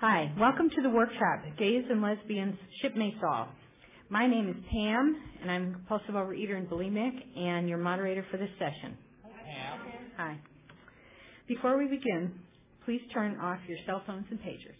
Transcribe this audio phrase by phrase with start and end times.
[0.00, 3.48] Hi, welcome to the workshop, Gays and Lesbians Ship Mates All.
[4.08, 8.36] My name is Pam, and I'm a compulsive overeater and bulimic, and your moderator for
[8.36, 8.96] this session.
[9.24, 9.80] Pam.
[10.16, 10.38] Hi.
[11.48, 12.32] Before we begin,
[12.84, 14.78] please turn off your cell phones and pagers.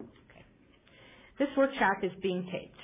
[0.00, 0.44] Okay.
[1.40, 2.78] This workshop is being taped.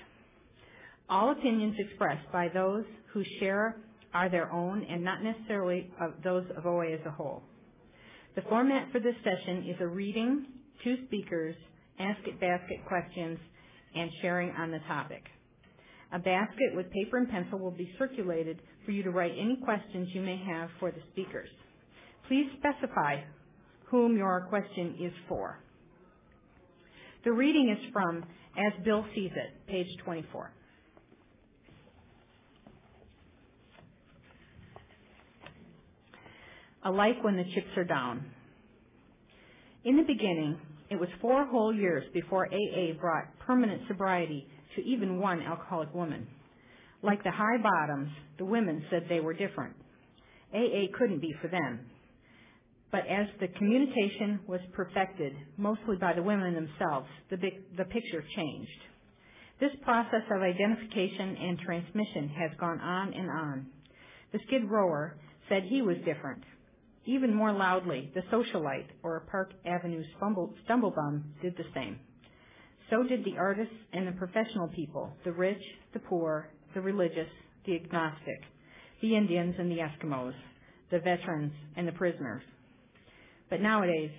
[1.09, 3.77] All opinions expressed by those who share
[4.13, 7.45] are their own and not necessarily of those of OA as a whole.
[8.39, 10.47] The format for this session is a reading,
[10.85, 11.57] two speakers,
[11.99, 13.37] ask it basket questions,
[13.97, 15.25] and sharing on the topic.
[16.13, 20.11] A basket with paper and pencil will be circulated for you to write any questions
[20.15, 21.49] you may have for the speakers.
[22.29, 23.23] Please specify
[23.87, 25.59] whom your question is for.
[27.25, 28.25] The reading is from
[28.57, 30.53] As Bill Sees It, page 24.
[36.85, 38.25] alike when the chips are down.
[39.85, 40.59] In the beginning,
[40.91, 46.27] it was four whole years before AA brought permanent sobriety to even one alcoholic woman.
[47.03, 49.75] Like the high bottoms, the women said they were different.
[50.53, 51.81] AA couldn't be for them.
[52.91, 58.25] But as the communication was perfected, mostly by the women themselves, the, big, the picture
[58.35, 58.81] changed.
[59.61, 63.67] This process of identification and transmission has gone on and on.
[64.33, 65.17] The skid rower
[65.49, 66.43] said he was different,
[67.09, 71.99] even more loudly, the socialite or a Park Avenue stumblebum did the same.
[72.91, 75.63] So did the artists and the professional people, the rich,
[75.95, 77.29] the poor, the religious,
[77.65, 78.43] the agnostic,
[79.01, 80.35] the Indians and the Eskimos,
[80.91, 82.43] the veterans and the prisoners.
[83.49, 84.11] But nowadays,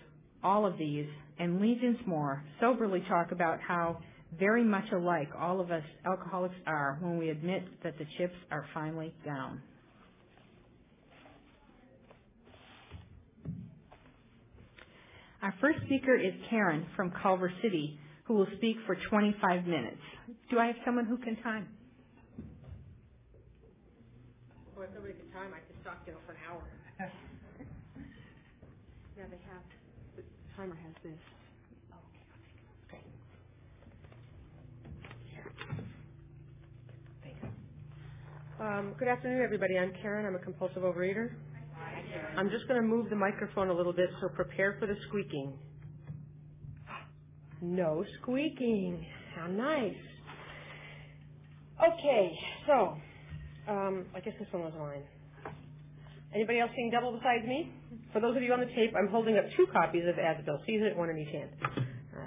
[0.44, 4.00] all of these and legions more soberly talk about how
[4.40, 8.66] very much alike all of us alcoholics are when we admit that the chips are
[8.73, 9.62] finally down.
[15.44, 20.02] Our first speaker is Karen from Culver City, who will speak for 25 minutes.
[20.52, 21.67] Do I have someone who can time?
[24.76, 26.64] Well, if nobody can time, I could talk you know, for an hour.
[29.17, 29.64] yeah, they have.
[30.17, 30.23] The
[30.58, 31.20] timer has this.
[31.94, 31.98] Oh,
[32.89, 33.04] okay.
[38.60, 39.77] Um, good afternoon, everybody.
[39.80, 40.26] I'm Karen.
[40.26, 41.32] I'm a compulsive overeater.
[42.37, 45.53] I'm just going to move the microphone a little bit, so prepare for the squeaking.
[47.61, 49.05] No squeaking.
[49.36, 49.95] How nice.
[51.80, 52.31] Okay,
[52.67, 52.97] so
[53.67, 55.03] um, I guess this one was mine.
[56.33, 57.71] Anybody else seeing double besides me?
[58.14, 60.15] For those of you on the tape, I'm holding up two copies of
[60.45, 61.49] Bill Sees It, one in each hand.
[62.15, 62.21] All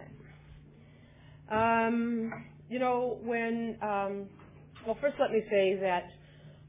[1.50, 1.86] right.
[1.86, 2.32] Um,
[2.68, 4.26] you know, when, um,
[4.86, 6.04] well, first let me say that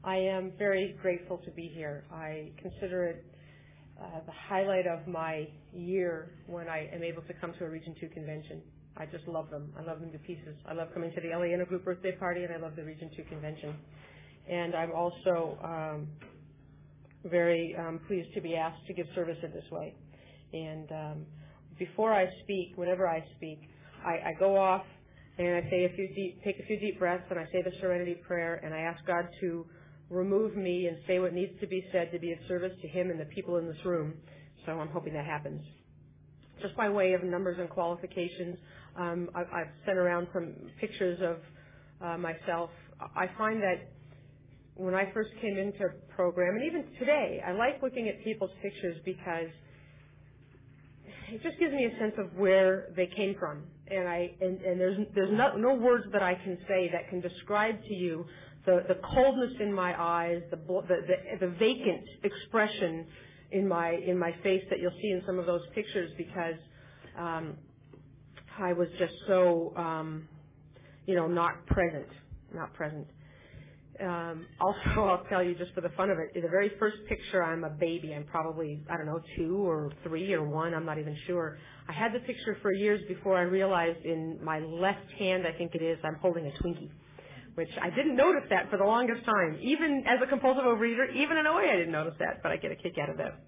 [0.04, 2.04] I am very grateful to be here.
[2.12, 3.24] I consider it
[3.98, 7.94] uh, the highlight of my year when I am able to come to a Region
[7.98, 8.60] 2 convention.
[8.98, 9.72] I just love them.
[9.78, 10.56] I love them to pieces.
[10.68, 13.22] I love coming to the LA Intergroup birthday party, and I love the Region 2
[13.24, 13.74] convention.
[14.46, 16.08] And I'm also um,
[17.24, 19.94] very um, pleased to be asked to give service in this way.
[20.52, 21.26] And um,
[21.78, 23.58] before I speak, whenever I speak,
[24.04, 24.84] I, I go off
[25.38, 28.16] and I a few deep, take a few deep breaths, and I say the Serenity
[28.26, 29.66] Prayer, and I ask God to
[30.10, 33.10] remove me and say what needs to be said to be of service to him
[33.10, 34.14] and the people in this room.
[34.66, 35.62] So I'm hoping that happens.
[36.62, 38.56] Just by way of numbers and qualifications,
[38.96, 41.36] um, I, I've sent around some pictures of
[42.06, 42.70] uh, myself.
[43.16, 43.90] I find that
[44.76, 48.96] when I first came into program, and even today, I like looking at people's pictures
[49.04, 49.48] because
[51.30, 53.62] it just gives me a sense of where they came from.
[53.88, 57.20] And I and, and there's there's no, no words that I can say that can
[57.20, 58.24] describe to you
[58.66, 60.96] the, the coldness in my eyes, the, the,
[61.40, 63.06] the, vacant expression
[63.52, 66.56] in my, in my face that you'll see in some of those pictures because,
[67.18, 67.56] um,
[68.58, 70.28] I was just so, um,
[71.06, 72.06] you know, not present,
[72.54, 73.06] not present.
[74.00, 77.42] Um, also, I'll tell you just for the fun of it, the very first picture,
[77.42, 78.14] I'm a baby.
[78.14, 80.74] I'm probably, I don't know, two or three or one.
[80.74, 81.58] I'm not even sure.
[81.88, 85.74] I had the picture for years before I realized in my left hand, I think
[85.74, 86.90] it is, I'm holding a Twinkie
[87.54, 89.58] which I didn't notice that for the longest time.
[89.60, 92.72] Even as a compulsive overeater, even in OA I didn't notice that, but I get
[92.72, 93.40] a kick out of that.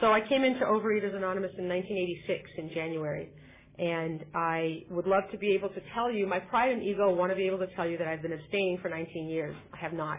[0.00, 3.30] So I came into Overeaters Anonymous in 1986 in January.
[3.78, 7.32] And I would love to be able to tell you, my pride and ego want
[7.32, 9.54] to be able to tell you that I've been abstaining for 19 years.
[9.72, 10.18] I have not.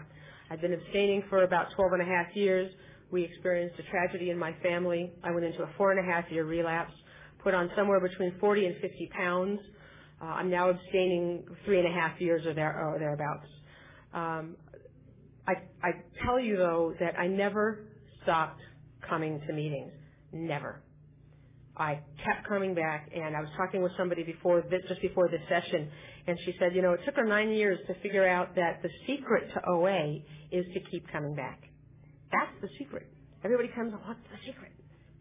[0.50, 2.70] I've been abstaining for about 12 and a half years.
[3.10, 5.12] We experienced a tragedy in my family.
[5.24, 6.92] I went into a four and a half year relapse,
[7.42, 9.60] put on somewhere between 40 and 50 pounds.
[10.20, 13.46] Uh, I'm now abstaining three and a half years or, there, or thereabouts.
[14.14, 14.56] Um,
[15.46, 15.90] I, I
[16.24, 17.84] tell you though that I never
[18.22, 18.60] stopped
[19.08, 19.92] coming to meetings.
[20.32, 20.82] Never.
[21.76, 25.42] I kept coming back, and I was talking with somebody before this, just before this
[25.48, 25.90] session,
[26.26, 28.88] and she said, you know, it took her nine years to figure out that the
[29.06, 30.20] secret to OA
[30.50, 31.60] is to keep coming back.
[32.32, 33.06] That's the secret.
[33.44, 34.72] Everybody comes, what's the secret?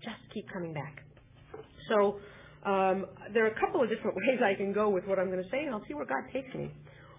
[0.02, 1.04] Just keep coming back.
[1.90, 2.20] So
[2.66, 5.44] um, there are a couple of different ways I can go with what I'm going
[5.44, 6.72] to say, and I'll see where God takes me.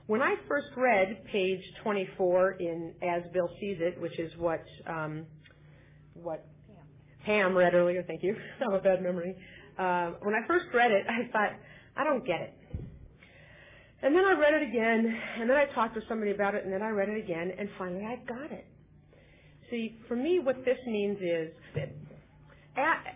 [0.06, 5.26] When I first read page 24 in As Bill Sees It, which is what um,
[6.14, 6.46] what
[7.24, 8.36] Pam read earlier, thank you.
[8.60, 9.34] I have a bad memory.
[9.78, 11.58] Uh, when I first read it, I thought,
[11.96, 12.54] I don't get it.
[14.02, 16.72] And then I read it again, and then I talked to somebody about it, and
[16.72, 18.66] then I read it again, and finally I got it.
[19.70, 21.92] See, for me, what this means is that
[22.76, 23.15] at,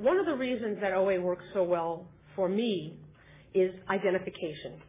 [0.00, 2.98] one of the reasons that OA works so well for me
[3.54, 4.80] is identification.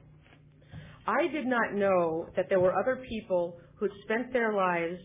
[1.07, 4.99] I did not know that there were other people who'd spent their lives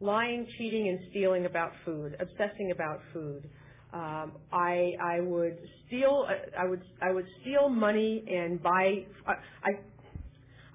[0.00, 3.48] lying, cheating, and stealing about food, obsessing about food.
[3.92, 5.56] Um, I I would
[5.86, 6.26] steal
[6.58, 9.32] I would I would steal money and buy I,
[9.64, 9.70] I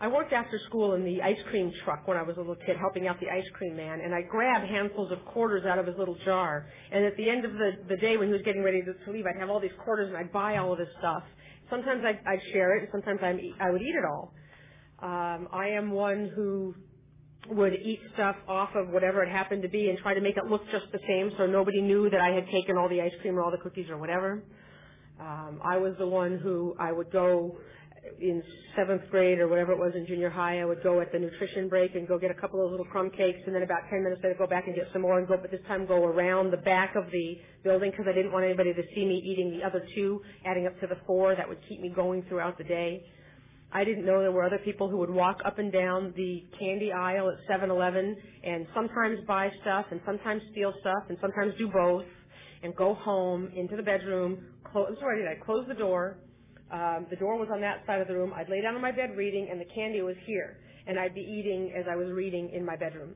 [0.01, 2.75] I worked after school in the ice cream truck when I was a little kid,
[2.75, 5.95] helping out the ice cream man, and I grabbed handfuls of quarters out of his
[5.95, 6.65] little jar.
[6.91, 9.25] And at the end of the, the day, when he was getting ready to, leave,
[9.27, 11.21] I'd have all these quarters and I'd buy all of this stuff.
[11.69, 14.33] Sometimes I'd, I'd share it, and sometimes I'd, I would eat it all.
[15.03, 16.73] Um, I am one who
[17.49, 20.45] would eat stuff off of whatever it happened to be and try to make it
[20.45, 23.37] look just the same so nobody knew that I had taken all the ice cream
[23.37, 24.43] or all the cookies or whatever.
[25.19, 27.57] Um, I was the one who I would go
[28.19, 28.41] in
[28.75, 31.69] seventh grade or whatever it was in junior high, I would go at the nutrition
[31.69, 34.21] break and go get a couple of little crumb cakes, and then about 10 minutes
[34.23, 36.57] later go back and get some more, and go, but this time go around the
[36.57, 39.85] back of the building because I didn't want anybody to see me eating the other
[39.95, 41.35] two, adding up to the four.
[41.35, 43.03] That would keep me going throughout the day.
[43.73, 46.91] I didn't know there were other people who would walk up and down the candy
[46.91, 52.03] aisle at 7-Eleven and sometimes buy stuff and sometimes steal stuff and sometimes do both
[52.63, 54.39] and go home into the bedroom,
[54.69, 56.17] close, sorry, I close the door.
[56.71, 58.31] Um, the door was on that side of the room.
[58.35, 60.57] I'd lay down on my bed reading and the candy was here
[60.87, 63.13] and I'd be eating as I was reading in my bedroom.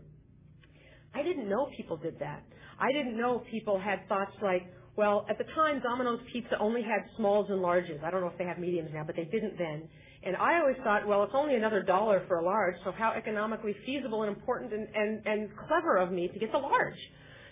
[1.14, 2.44] I didn't know people did that.
[2.80, 4.64] I didn't know people had thoughts like,
[4.98, 8.04] well, at the time, Domino's Pizza only had smalls and larges.
[8.04, 9.88] I don't know if they have mediums now, but they didn't then.
[10.24, 13.76] And I always thought, well, it's only another dollar for a large, so how economically
[13.86, 16.98] feasible and important and, and, and clever of me to get the large.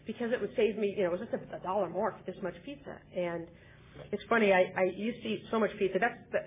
[0.07, 2.31] Because it would save me, you know, it was just a, a dollar more for
[2.31, 2.95] this much pizza.
[3.15, 3.47] And
[4.11, 5.99] it's funny, I, I used to eat so much pizza.
[5.99, 6.39] That's the,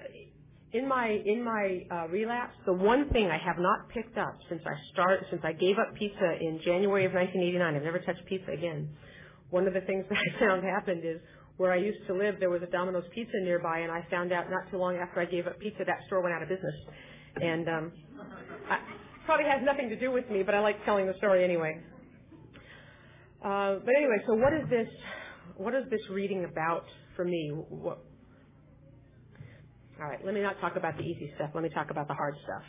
[0.79, 4.63] in my in my uh, relapse, the one thing I have not picked up since
[4.67, 7.77] I start since I gave up pizza in January of 1989.
[7.77, 8.91] I've never touched pizza again.
[9.51, 11.21] One of the things that I found happened is
[11.57, 14.51] where I used to live, there was a Domino's Pizza nearby, and I found out
[14.51, 16.75] not too long after I gave up pizza, that store went out of business.
[17.37, 17.93] And um,
[18.69, 18.79] I,
[19.25, 21.81] probably has nothing to do with me, but I like telling the story anyway.
[23.43, 24.89] Uh, but anyway, so what is this?
[25.57, 26.85] What is this reading about
[27.17, 27.51] for me?
[27.69, 27.99] What,
[30.01, 31.51] all right, let me not talk about the easy stuff.
[31.55, 32.63] Let me talk about the hard stuff.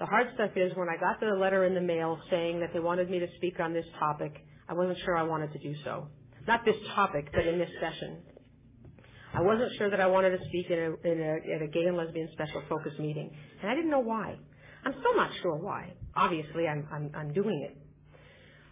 [0.00, 2.80] The hard stuff is when I got the letter in the mail saying that they
[2.80, 4.32] wanted me to speak on this topic,
[4.68, 6.08] I wasn't sure I wanted to do so.
[6.48, 8.18] Not this topic, but in this session.
[9.32, 11.84] I wasn't sure that I wanted to speak in a, in a, at a gay
[11.86, 13.30] and lesbian special focus meeting,
[13.62, 14.36] and I didn't know why.
[14.84, 15.92] I'm still not sure why.
[16.16, 17.76] Obviously, I'm, I'm, I'm doing it.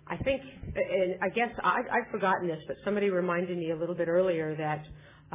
[0.06, 0.42] I think,
[0.74, 4.56] and I guess I, I've forgotten this, but somebody reminded me a little bit earlier
[4.56, 4.84] that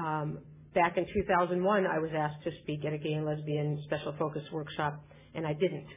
[0.02, 0.40] um,
[0.76, 4.44] back in 2001, I was asked to speak at a gay and lesbian special focus
[4.52, 5.88] workshop, and I didn't.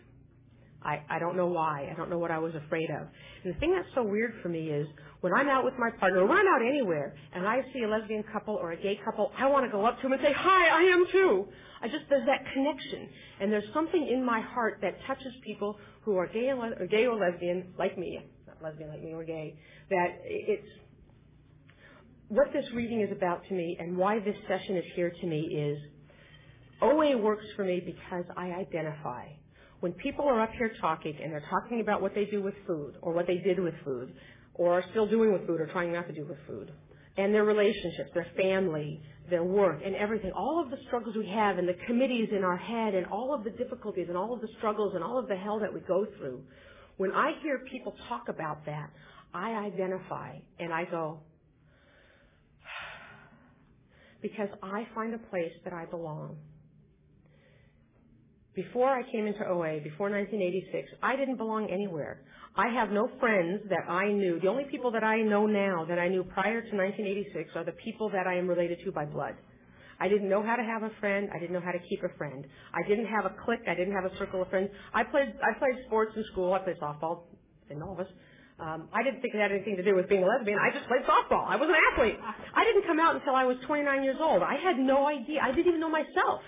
[0.83, 1.91] I, I don't know why.
[1.93, 3.07] I don't know what I was afraid of.
[3.45, 4.87] And the thing that's so weird for me is
[5.21, 7.89] when I'm out with my partner, or when I'm out anywhere, and I see a
[7.89, 10.33] lesbian couple or a gay couple, I want to go up to them and say,
[10.33, 11.49] hi, I am too.
[11.83, 13.09] I just, there's that connection.
[13.41, 17.17] And there's something in my heart that touches people who are gay, or gay or
[17.17, 18.21] lesbian, like me,
[18.63, 19.55] lesbian like me or gay,
[19.91, 20.67] that it's,
[22.29, 25.41] what this reading is about to me and why this session is here to me
[25.41, 25.79] is
[26.83, 29.27] OA works for me because I identify.
[29.81, 32.95] When people are up here talking and they're talking about what they do with food
[33.03, 34.13] or what they did with food,
[34.55, 36.71] or are still doing with food or trying not to do with food.
[37.17, 39.01] And their relationships, their family,
[39.31, 40.33] their work, and everything.
[40.33, 43.43] All of the struggles we have and the committees in our head and all of
[43.43, 46.07] the difficulties and all of the struggles and all of the hell that we go
[46.19, 46.43] through.
[47.01, 48.91] When I hear people talk about that,
[49.33, 51.21] I identify and I go,
[54.21, 56.37] because I find a place that I belong.
[58.55, 62.21] Before I came into OA, before 1986, I didn't belong anywhere.
[62.55, 64.39] I have no friends that I knew.
[64.39, 67.73] The only people that I know now that I knew prior to 1986 are the
[67.83, 69.37] people that I am related to by blood.
[70.01, 71.29] I didn't know how to have a friend.
[71.35, 72.47] I didn't know how to keep a friend.
[72.73, 73.69] I didn't have a clique.
[73.69, 74.71] I didn't have a circle of friends.
[74.95, 76.55] I played I played sports in school.
[76.55, 77.25] I played softball,
[77.69, 78.09] and all of us.
[78.61, 80.59] Um, I didn't think it had anything to do with being a lesbian.
[80.61, 81.49] I just played softball.
[81.49, 82.21] I was an athlete.
[82.21, 84.43] I didn't come out until I was 29 years old.
[84.43, 85.41] I had no idea.
[85.41, 86.45] I didn't even know myself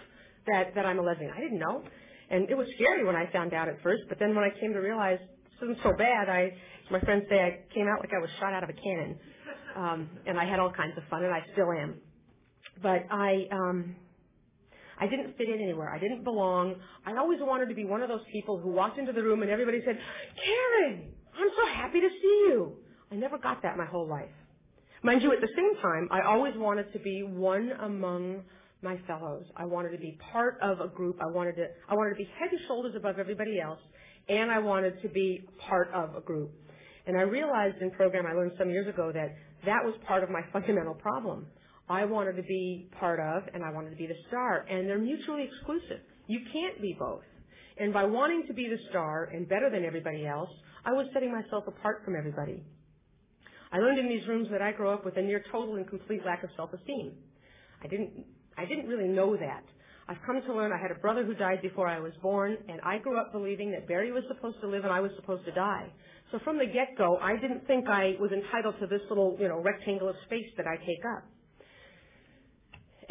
[0.46, 1.32] that, that I'm a lesbian.
[1.34, 1.82] I didn't know.
[2.28, 4.74] And it was scary when I found out at first, but then when I came
[4.74, 6.52] to realize this isn't so bad, I,
[6.90, 9.18] my friends say I came out like I was shot out of a cannon.
[9.74, 11.96] Um, and I had all kinds of fun, and I still am.
[12.82, 13.96] But I, um,
[14.98, 15.90] I didn't fit in anywhere.
[15.90, 16.76] I didn't belong.
[17.06, 19.50] I always wanted to be one of those people who walked into the room and
[19.50, 19.98] everybody said,
[20.44, 22.76] Karen, I'm so happy to see you.
[23.10, 24.30] I never got that my whole life.
[25.02, 28.42] Mind you, at the same time, I always wanted to be one among
[28.82, 29.44] my fellows.
[29.56, 31.18] I wanted to be part of a group.
[31.20, 33.80] I wanted to, I wanted to be head and shoulders above everybody else,
[34.28, 36.52] and I wanted to be part of a group.
[37.06, 39.34] And I realized in program I learned some years ago that
[39.66, 41.46] that was part of my fundamental problem.
[41.92, 44.98] I wanted to be part of and I wanted to be the star, and they're
[44.98, 46.00] mutually exclusive.
[46.26, 47.20] You can't be both.
[47.76, 50.48] And by wanting to be the star and better than everybody else,
[50.86, 52.64] I was setting myself apart from everybody.
[53.70, 56.24] I learned in these rooms that I grew up with a near total and complete
[56.24, 57.12] lack of self-esteem.
[57.84, 58.24] I didn't,
[58.56, 59.64] I didn't really know that.
[60.08, 62.80] I've come to learn I had a brother who died before I was born, and
[62.80, 65.52] I grew up believing that Barry was supposed to live and I was supposed to
[65.52, 65.92] die.
[66.30, 69.60] So from the get-go, I didn't think I was entitled to this little, you know,
[69.60, 71.24] rectangle of space that I take up.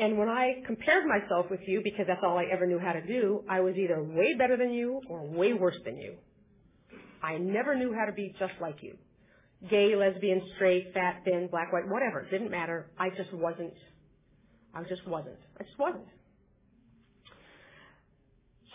[0.01, 3.05] And when I compared myself with you, because that's all I ever knew how to
[3.05, 6.15] do, I was either way better than you or way worse than you.
[7.21, 8.97] I never knew how to be just like you.
[9.69, 12.21] Gay, lesbian, straight, fat, thin, black, white, whatever.
[12.21, 12.87] It Didn't matter.
[12.97, 13.75] I just wasn't.
[14.73, 15.37] I just wasn't.
[15.59, 16.07] I just wasn't.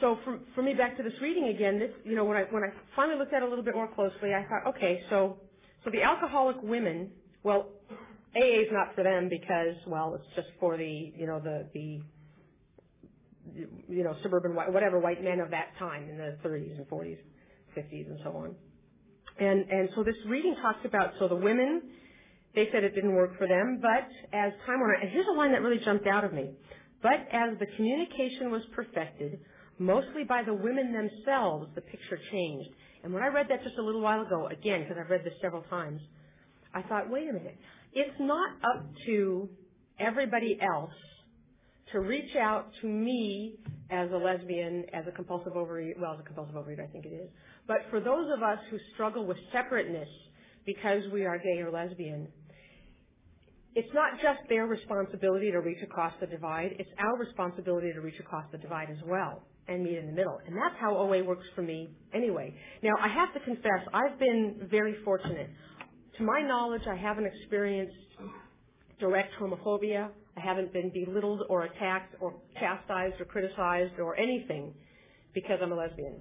[0.01, 2.63] So for, for me, back to this reading again, this, you know, when I, when
[2.63, 5.39] I finally looked at it a little bit more closely, I thought, okay, so,
[5.83, 7.11] so the alcoholic women,
[7.43, 7.71] well,
[8.37, 12.01] AA is not for them because, well, it's just for the, you know, the, the,
[13.89, 17.19] you know, suburban white, whatever white men of that time in the 30s and 40s,
[17.77, 18.55] 50s and so on.
[19.39, 21.83] And, and so this reading talks about, so the women,
[22.55, 25.37] they said it didn't work for them, but as time went on, and here's a
[25.37, 26.51] line that really jumped out of me.
[27.03, 29.41] But as the communication was perfected,
[29.79, 32.71] mostly by the women themselves, the picture changed.
[33.05, 35.35] And when I read that just a little while ago, again, because I've read this
[35.41, 36.01] several times,
[36.75, 37.59] I thought, wait a minute.
[37.99, 39.49] It's not up to
[39.99, 40.93] everybody else
[41.93, 43.55] to reach out to me
[43.91, 47.15] as a lesbian, as a compulsive overeater, well, as a compulsive overeater, I think it
[47.15, 47.31] is.
[47.67, 50.11] But for those of us who struggle with separateness
[50.67, 52.29] because we are gay or lesbian,
[53.75, 58.21] it's not just their responsibility to reach across the divide, it's our responsibility to reach
[58.21, 60.39] across the divide as well and meet in the middle.
[60.47, 62.55] And that's how OA works for me anyway.
[62.83, 65.49] Now, I have to confess, I've been very fortunate.
[66.19, 67.95] To my knowledge, I haven't experienced
[68.99, 70.09] direct homophobia.
[70.37, 74.73] I haven't been belittled or attacked or chastised or criticized or anything
[75.35, 76.15] because I'm a lesbian.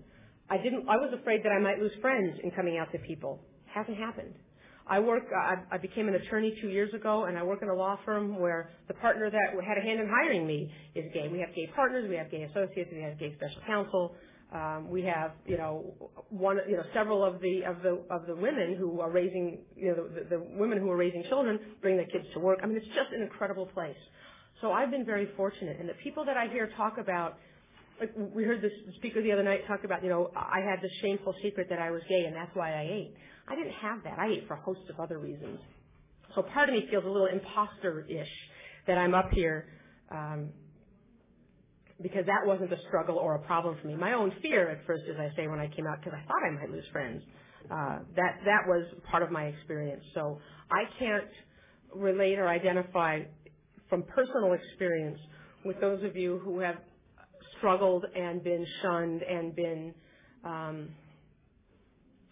[0.50, 3.40] I didn't, I was afraid that I might lose friends in coming out to people.
[3.74, 4.34] Hasn't happened.
[4.88, 7.74] I work, I, I became an attorney two years ago and I work in a
[7.74, 11.30] law firm where the partner that had a hand in hiring me is gay.
[11.32, 14.16] We have gay partners, we have gay associates, we have gay special counsel.
[14.56, 15.94] Um, we have, you know,
[16.30, 19.90] one, you know, several of the of the of the women who are raising, you
[19.90, 22.60] know, the, the women who are raising children bring their kids to work.
[22.64, 23.98] I mean, it's just an incredible place.
[24.62, 27.38] So I've been very fortunate, and the people that I hear talk about
[28.00, 30.92] like we heard this speaker the other night talk about, you know, I had this
[31.02, 33.16] shameful secret that I was gay and that's why I ate.
[33.48, 34.20] I didn't have that.
[34.20, 35.60] I ate for a host of other reasons.
[36.34, 38.28] So part of me feels a little imposter-ish
[38.88, 39.68] that I'm up here
[40.12, 40.50] um,
[42.02, 43.96] because that wasn't a struggle or a problem for me.
[43.96, 46.44] My own fear at first, as I say, when I came out, because I thought
[46.46, 47.24] I might lose friends,
[47.72, 50.04] uh, that that was part of my experience.
[50.14, 50.40] So
[50.72, 51.30] I can't
[51.96, 53.22] relate or identify
[53.90, 55.20] from personal experience
[55.64, 56.76] with those of you who have
[57.58, 59.94] struggled and been shunned and been
[60.44, 60.90] um,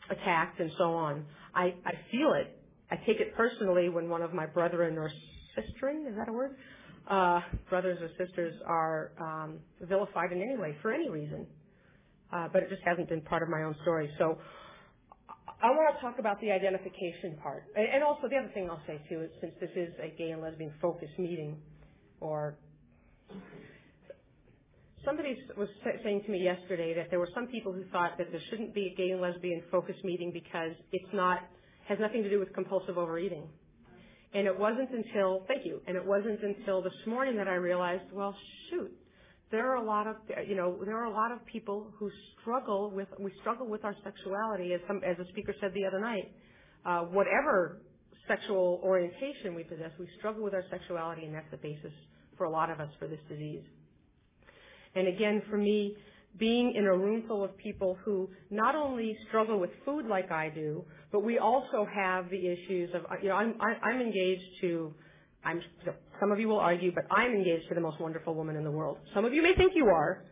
[0.09, 1.25] attacked and so on.
[1.55, 2.59] I, I feel it.
[2.91, 5.09] I take it personally when one of my brethren or
[5.57, 6.55] sisterin, is that a word?
[7.09, 11.45] Uh, brothers or sisters are um, vilified in any way for any reason.
[12.31, 14.09] Uh, but it just hasn't been part of my own story.
[14.17, 14.37] So
[15.61, 17.65] I want to talk about the identification part.
[17.75, 20.41] And also the other thing I'll say too is since this is a gay and
[20.41, 21.57] lesbian focused meeting
[22.19, 22.57] or
[25.05, 25.67] Somebody was
[26.03, 28.93] saying to me yesterday that there were some people who thought that there shouldn't be
[28.93, 31.39] a gay and lesbian focus meeting because it's not
[31.89, 33.43] has nothing to do with compulsive overeating.
[34.33, 38.03] And it wasn't until thank you, and it wasn't until this morning that I realized,
[38.11, 38.35] well,
[38.69, 38.91] shoot,
[39.51, 40.15] there are a lot of
[40.47, 42.09] you know there are a lot of people who
[42.41, 45.99] struggle with we struggle with our sexuality as some as a speaker said the other
[45.99, 46.31] night.
[46.85, 47.81] Uh, whatever
[48.27, 51.93] sexual orientation we possess, we struggle with our sexuality, and that's the basis
[52.37, 53.61] for a lot of us for this disease.
[54.95, 55.95] And again, for me,
[56.39, 60.49] being in a room full of people who not only struggle with food like I
[60.49, 64.91] do, But we also have the issues of, you know, I'm, I'm engaged to,
[65.45, 65.61] I'm,
[66.19, 68.71] some of you will argue, but I'm engaged to the most wonderful woman in the
[68.71, 68.97] world.
[69.13, 70.25] Some of you may think you are.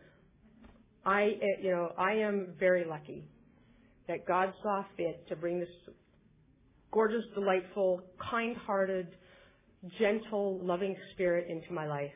[1.06, 3.22] I, eh, you know, I am very lucky
[4.08, 5.68] that God saw fit to bring this
[6.90, 9.06] gorgeous, delightful, kind-hearted,
[10.00, 12.10] gentle, loving spirit into my life,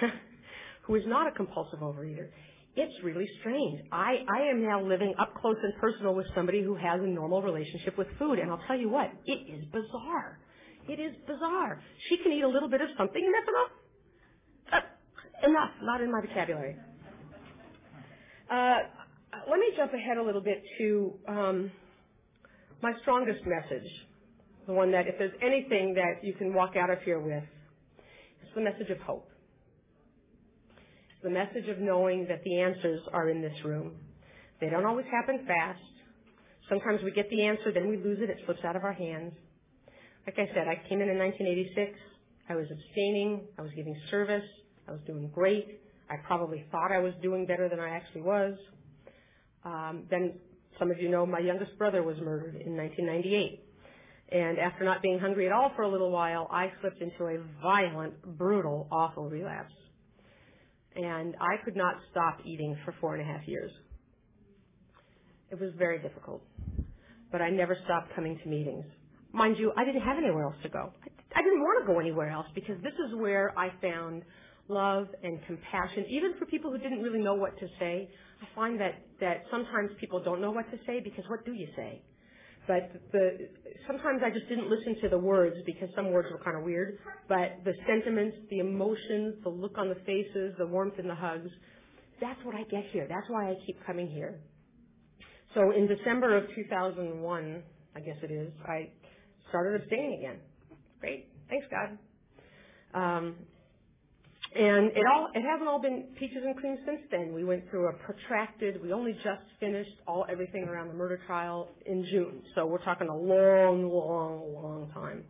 [0.82, 2.28] who is not a compulsive overeater.
[2.76, 3.80] It's really strange.
[3.92, 7.40] I, I am now living up close and personal with somebody who has a normal
[7.40, 10.40] relationship with food, and I'll tell you what, it is bizarre.
[10.88, 11.80] It is bizarre.
[12.08, 14.84] She can eat a little bit of something, and that's enough.
[14.84, 15.70] Uh, enough.
[15.82, 16.76] Not in my vocabulary.
[18.50, 18.78] Uh,
[19.48, 21.70] let me jump ahead a little bit to um,
[22.82, 23.88] my strongest message,
[24.66, 27.44] the one that if there's anything that you can walk out of here with,
[28.42, 29.28] it's the message of hope.
[31.24, 33.92] The message of knowing that the answers are in this room.
[34.60, 35.80] They don't always happen fast.
[36.68, 39.32] Sometimes we get the answer, then we lose it, it slips out of our hands.
[40.26, 41.98] Like I said, I came in in 1986.
[42.50, 43.40] I was abstaining.
[43.58, 44.44] I was giving service.
[44.86, 45.80] I was doing great.
[46.10, 48.58] I probably thought I was doing better than I actually was.
[49.64, 50.34] Um, then
[50.78, 53.64] some of you know my youngest brother was murdered in 1998.
[54.30, 57.38] And after not being hungry at all for a little while, I slipped into a
[57.62, 59.72] violent, brutal, awful relapse.
[60.96, 63.70] And I could not stop eating for four and a half years.
[65.50, 66.42] It was very difficult.
[67.32, 68.84] But I never stopped coming to meetings.
[69.32, 70.92] Mind you, I didn't have anywhere else to go.
[71.34, 74.22] I didn't want to go anywhere else because this is where I found
[74.68, 78.08] love and compassion, even for people who didn't really know what to say.
[78.40, 81.66] I find that, that sometimes people don't know what to say because what do you
[81.76, 82.00] say?
[82.66, 83.48] But the,
[83.86, 86.98] sometimes I just didn't listen to the words because some words were kind of weird.
[87.28, 91.50] But the sentiments, the emotions, the look on the faces, the warmth in the hugs,
[92.20, 93.06] that's what I get here.
[93.08, 94.40] That's why I keep coming here.
[95.54, 97.62] So in December of 2001,
[97.96, 98.88] I guess it is, I
[99.50, 100.38] started abstaining again.
[101.00, 101.28] Great.
[101.48, 101.98] Thanks, God.
[102.94, 103.36] Um,
[104.54, 107.32] and it all it hasn't all been peaches and cream since then.
[107.32, 108.80] We went through a protracted.
[108.82, 113.08] We only just finished all everything around the murder trial in June, so we're talking
[113.08, 115.24] a long, long, long time.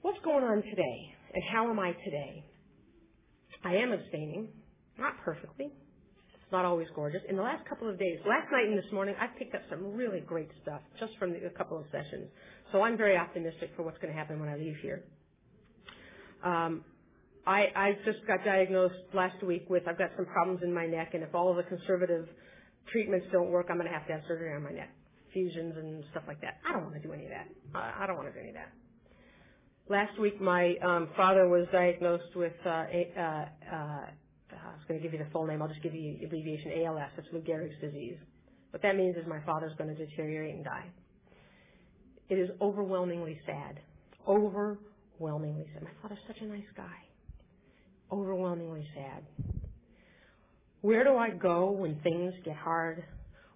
[0.00, 2.44] What's going on today, and how am I today?
[3.64, 4.48] I am abstaining,
[4.98, 5.66] not perfectly.
[5.66, 7.20] It's not always gorgeous.
[7.28, 9.94] In the last couple of days, last night and this morning, I've picked up some
[9.94, 12.28] really great stuff just from the, a couple of sessions.
[12.72, 15.04] So I'm very optimistic for what's going to happen when I leave here.
[16.42, 16.84] Um,
[17.46, 21.10] I, I just got diagnosed last week with I've got some problems in my neck,
[21.14, 22.28] and if all of the conservative
[22.90, 24.90] treatments don't work, I'm going to have to have surgery on my neck,
[25.32, 26.58] fusions and stuff like that.
[26.68, 27.48] I don't want to do any of that.
[27.74, 28.70] I, I don't want to do any of that.
[29.88, 34.06] Last week, my um, father was diagnosed with uh, a, uh, uh,
[34.52, 35.60] I was going to give you the full name.
[35.60, 37.10] I'll just give you the abbreviation ALS.
[37.18, 38.16] It's Lou Gehrig's disease.
[38.70, 40.86] What that means is my father's going to deteriorate and die.
[42.28, 43.80] It is overwhelmingly sad.
[44.28, 45.82] Overwhelmingly sad.
[45.82, 47.11] My father's such a nice guy
[48.12, 49.24] overwhelmingly sad.
[50.82, 53.04] Where do I go when things get hard?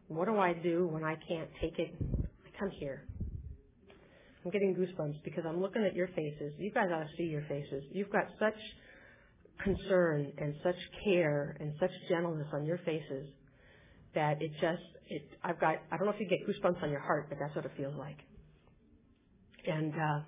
[0.09, 1.95] What do I do when I can't take it?
[2.01, 3.03] I come here.
[4.45, 6.53] I'm getting goosebumps because I'm looking at your faces.
[6.57, 7.83] You guys ought to see your faces.
[7.91, 8.55] You've got such
[9.63, 13.29] concern and such care and such gentleness on your faces
[14.15, 17.01] that it just, it, I've got, I don't know if you get goosebumps on your
[17.01, 18.19] heart, but that's what it feels like.
[19.67, 20.21] And, uh,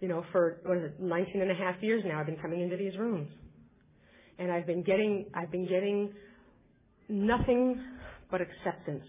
[0.00, 2.60] you know, for what is it, 19 and a half years now, I've been coming
[2.60, 3.28] into these rooms.
[4.38, 6.12] And I've been getting, I've been getting
[7.08, 7.80] nothing
[8.30, 9.04] but acceptance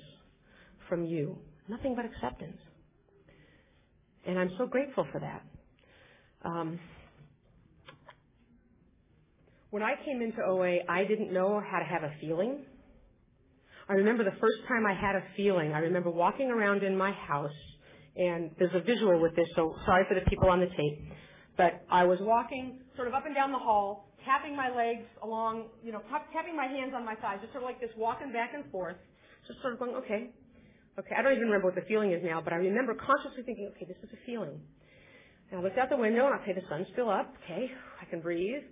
[0.87, 1.37] from you.
[1.67, 2.57] Nothing but acceptance.
[4.25, 5.43] And I'm so grateful for that.
[6.43, 6.79] Um,
[9.69, 12.63] when I came into OA, I didn't know how to have a feeling.
[13.87, 17.11] I remember the first time I had a feeling, I remember walking around in my
[17.11, 17.51] house
[18.19, 20.99] and there's a visual with this, so sorry for the people on the tape.
[21.55, 25.71] But I was walking sort of up and down the hall, tapping my legs along,
[25.83, 26.01] you know,
[26.33, 28.97] tapping my hands on my thighs, just sort of like this, walking back and forth,
[29.47, 30.31] just sort of going, okay,
[30.99, 31.15] okay.
[31.17, 33.85] I don't even remember what the feeling is now, but I remember consciously thinking, okay,
[33.87, 34.59] this is a feeling.
[35.51, 37.33] And I looked out the window and okay, the sun's still up.
[37.43, 38.63] Okay, I can breathe.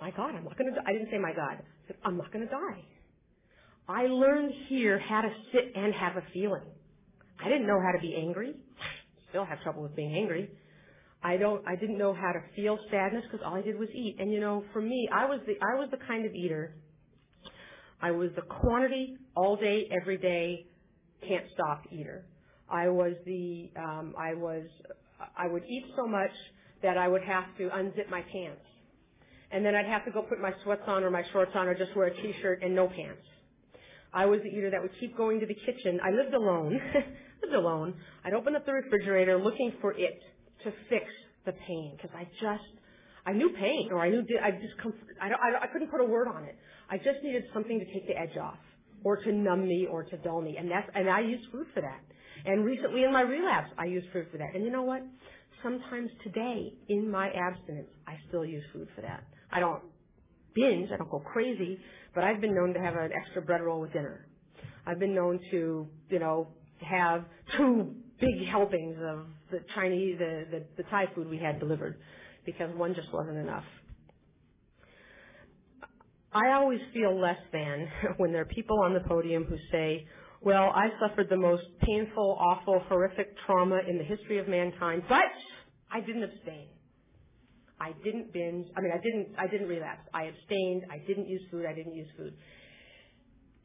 [0.00, 0.80] My God, I'm not going to.
[0.86, 1.60] I didn't say my God.
[1.60, 2.82] I said I'm not going to die.
[3.88, 6.64] I learned here how to sit and have a feeling.
[7.40, 8.54] I didn't know how to be angry.
[9.30, 10.50] Still have trouble with being angry.
[11.22, 14.16] I don't, I didn't know how to feel sadness because all I did was eat.
[14.18, 16.74] And you know, for me, I was the, I was the kind of eater.
[18.00, 20.66] I was the quantity all day, every day,
[21.26, 22.24] can't stop eater.
[22.70, 24.64] I was the, um, I was,
[25.36, 26.30] I would eat so much
[26.82, 28.62] that I would have to unzip my pants.
[29.50, 31.74] And then I'd have to go put my sweats on or my shorts on or
[31.74, 33.22] just wear a t-shirt and no pants.
[34.12, 35.98] I was the eater that would keep going to the kitchen.
[36.04, 36.80] I lived alone.
[37.54, 40.20] alone, I'd open up the refrigerator looking for it
[40.64, 41.04] to fix
[41.46, 42.68] the pain because I just,
[43.26, 44.74] I knew pain or I knew, I just,
[45.20, 46.56] I, I, I couldn't put a word on it.
[46.90, 48.58] I just needed something to take the edge off
[49.04, 50.56] or to numb me or to dull me.
[50.58, 52.00] And that's, and I used food for that.
[52.44, 54.54] And recently in my relapse, I use food for that.
[54.54, 55.02] And you know what?
[55.62, 59.24] Sometimes today in my abstinence, I still use food for that.
[59.50, 59.82] I don't
[60.54, 61.78] binge, I don't go crazy,
[62.14, 64.26] but I've been known to have an extra bread roll with dinner.
[64.86, 66.48] I've been known to, you know,
[66.80, 67.24] have
[67.56, 71.98] two big helpings of the Chinese, the, the, the Thai food we had delivered
[72.44, 73.64] because one just wasn't enough.
[76.32, 80.06] I always feel less than when there are people on the podium who say,
[80.40, 85.24] well, I suffered the most painful, awful, horrific trauma in the history of mankind, but
[85.90, 86.68] I didn't abstain.
[87.80, 88.66] I didn't binge.
[88.76, 90.02] I mean, I didn't, I didn't relapse.
[90.12, 90.84] I abstained.
[90.90, 91.64] I didn't use food.
[91.64, 92.34] I didn't use food.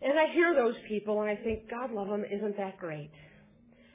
[0.04, 3.12] And I hear those people and I think, God love them, isn't that great?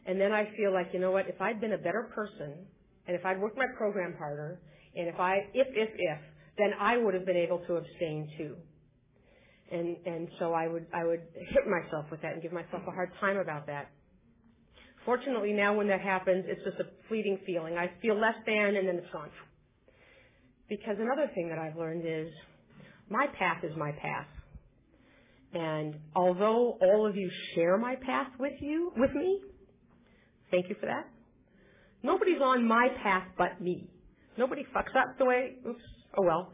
[0.07, 2.55] And then I feel like, you know what, if I'd been a better person,
[3.07, 4.59] and if I'd worked my program harder,
[4.97, 6.19] and if I, if, if, if,
[6.57, 8.57] then I would have been able to abstain too.
[9.71, 12.91] And, and so I would, I would hit myself with that and give myself a
[12.91, 13.91] hard time about that.
[15.05, 17.77] Fortunately now when that happens, it's just a fleeting feeling.
[17.77, 19.29] I feel less than and then it's gone.
[20.71, 22.33] Because another thing that I've learned is
[23.11, 24.27] my path is my path.
[25.55, 29.41] And although all of you share my path with you, with me,
[30.51, 31.09] thank you for that.
[32.03, 33.89] Nobody's on my path but me.
[34.37, 35.83] Nobody fucks up the way, oops,
[36.17, 36.53] oh well.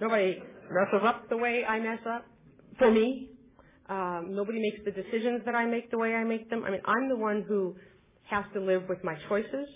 [0.00, 0.38] Nobody
[0.70, 2.24] messes up the way I mess up
[2.78, 3.30] for me.
[3.88, 6.64] Um, nobody makes the decisions that I make the way I make them.
[6.64, 7.74] I mean, I'm the one who
[8.30, 9.66] has to live with my choices.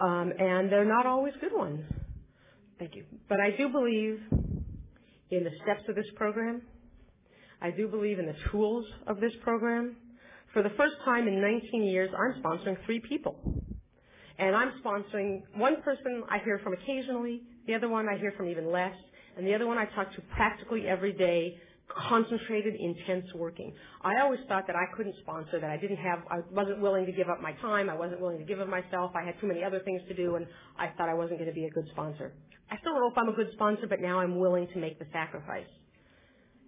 [0.00, 1.80] Um, and they're not always good ones.
[2.78, 3.04] Thank you.
[3.28, 4.20] But I do believe
[5.30, 6.62] in the steps of this program.
[7.60, 9.96] I do believe in the tools of this program.
[10.52, 13.36] For the first time in 19 years, I'm sponsoring three people.
[14.38, 18.48] And I'm sponsoring one person I hear from occasionally, the other one I hear from
[18.48, 18.94] even less,
[19.36, 21.58] and the other one I talk to practically every day,
[21.88, 23.72] concentrated, intense working.
[24.02, 27.12] I always thought that I couldn't sponsor, that I didn't have, I wasn't willing to
[27.12, 29.62] give up my time, I wasn't willing to give of myself, I had too many
[29.62, 30.46] other things to do, and
[30.78, 32.32] I thought I wasn't going to be a good sponsor.
[32.70, 34.98] I still don't know if I'm a good sponsor, but now I'm willing to make
[34.98, 35.66] the sacrifice.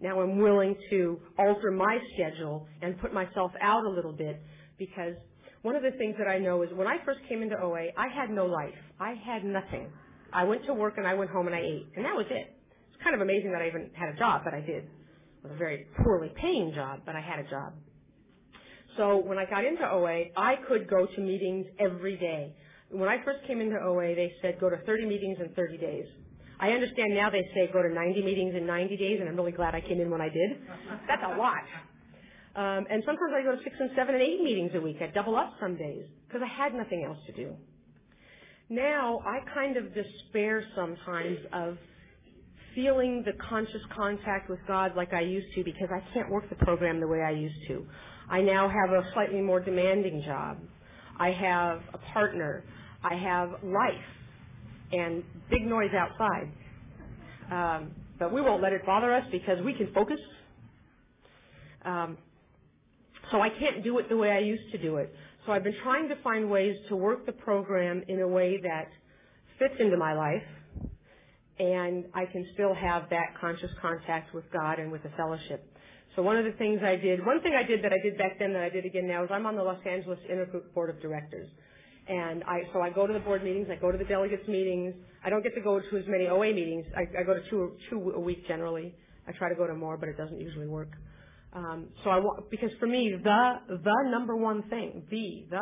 [0.01, 4.41] Now I'm willing to alter my schedule and put myself out a little bit
[4.79, 5.15] because
[5.63, 8.07] one of the things that I know is when I first came into OA, I
[8.09, 8.79] had no life.
[9.01, 9.91] I had nothing.
[10.33, 12.55] I went to work and I went home and I ate, and that was it.
[12.93, 14.89] It's kind of amazing that I even had a job, but I did.
[15.43, 17.75] Was a very poorly paying job, but I had a job.
[18.97, 22.55] So when I got into OA, I could go to meetings every day.
[22.91, 26.05] When I first came into OA, they said go to 30 meetings in 30 days.
[26.61, 29.53] I understand now they say go to 90 meetings in 90 days, and I'm really
[29.53, 30.59] glad I came in when I did.
[31.07, 31.63] That's a lot.
[32.57, 34.97] Um, and sometimes I go to six and seven and eight meetings a week.
[35.01, 37.55] I double up some days because I had nothing else to do.
[38.69, 41.79] Now I kind of despair sometimes of
[42.79, 46.55] feeling the conscious contact with God like I used to because I can't work the
[46.55, 47.85] program the way I used to.
[48.31, 50.59] I now have a slightly more demanding job.
[51.19, 52.63] I have a partner.
[53.03, 53.95] I have life
[54.93, 56.53] and big noise outside.
[57.51, 60.21] Um, but we won't let it bother us because we can focus.
[61.85, 62.17] Um,
[63.33, 65.13] so I can't do it the way I used to do it.
[65.47, 68.87] So I've been trying to find ways to work the program in a way that
[69.59, 70.45] fits into my life
[71.59, 75.65] and I can still have that conscious contact with God and with the fellowship.
[76.17, 78.39] So one of the things I did, one thing I did that I did back
[78.39, 81.01] then that I did again now is I'm on the Los Angeles Intergroup Board of
[81.01, 81.49] Directors.
[82.09, 84.95] And I, so I go to the board meetings, I go to the delegates meetings.
[85.25, 86.87] I don't get to go to as many OA meetings.
[86.97, 88.95] I, I go to two, two a week generally.
[89.29, 90.91] I try to go to more, but it doesn't usually work.
[91.53, 95.61] Um, so I want, because for me, the, the number one thing, the, the,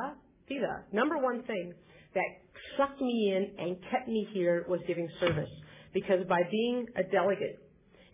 [0.48, 1.74] the, the number one thing
[2.14, 2.24] that
[2.76, 5.50] sucked me in and kept me here was giving service.
[5.96, 7.59] Because by being a delegate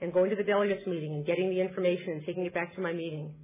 [0.01, 2.81] and going to the delegates meeting and getting the information and taking it back to
[2.81, 3.35] my meeting,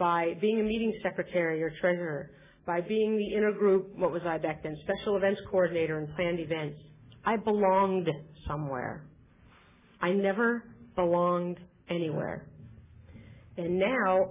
[0.00, 2.32] by being a meeting secretary or treasurer,
[2.66, 6.80] by being the intergroup, what was I back then, special events coordinator and planned events.
[7.24, 8.08] I belonged
[8.48, 9.04] somewhere.
[10.02, 10.64] I never
[10.96, 12.48] belonged anywhere.
[13.56, 14.30] And now,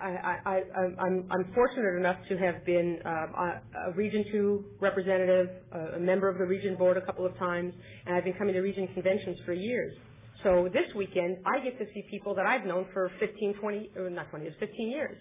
[0.00, 0.62] I,
[1.00, 3.10] I'm fortunate enough to have been uh,
[3.88, 5.48] a, Region 2 representative,
[5.96, 7.72] a, member of the Region Board a couple of times,
[8.06, 9.96] and I've been coming to Region conventions for years.
[10.42, 14.10] So this weekend, I get to see people that I've known for 15, 20, or
[14.10, 15.16] not 20 years, 15 years.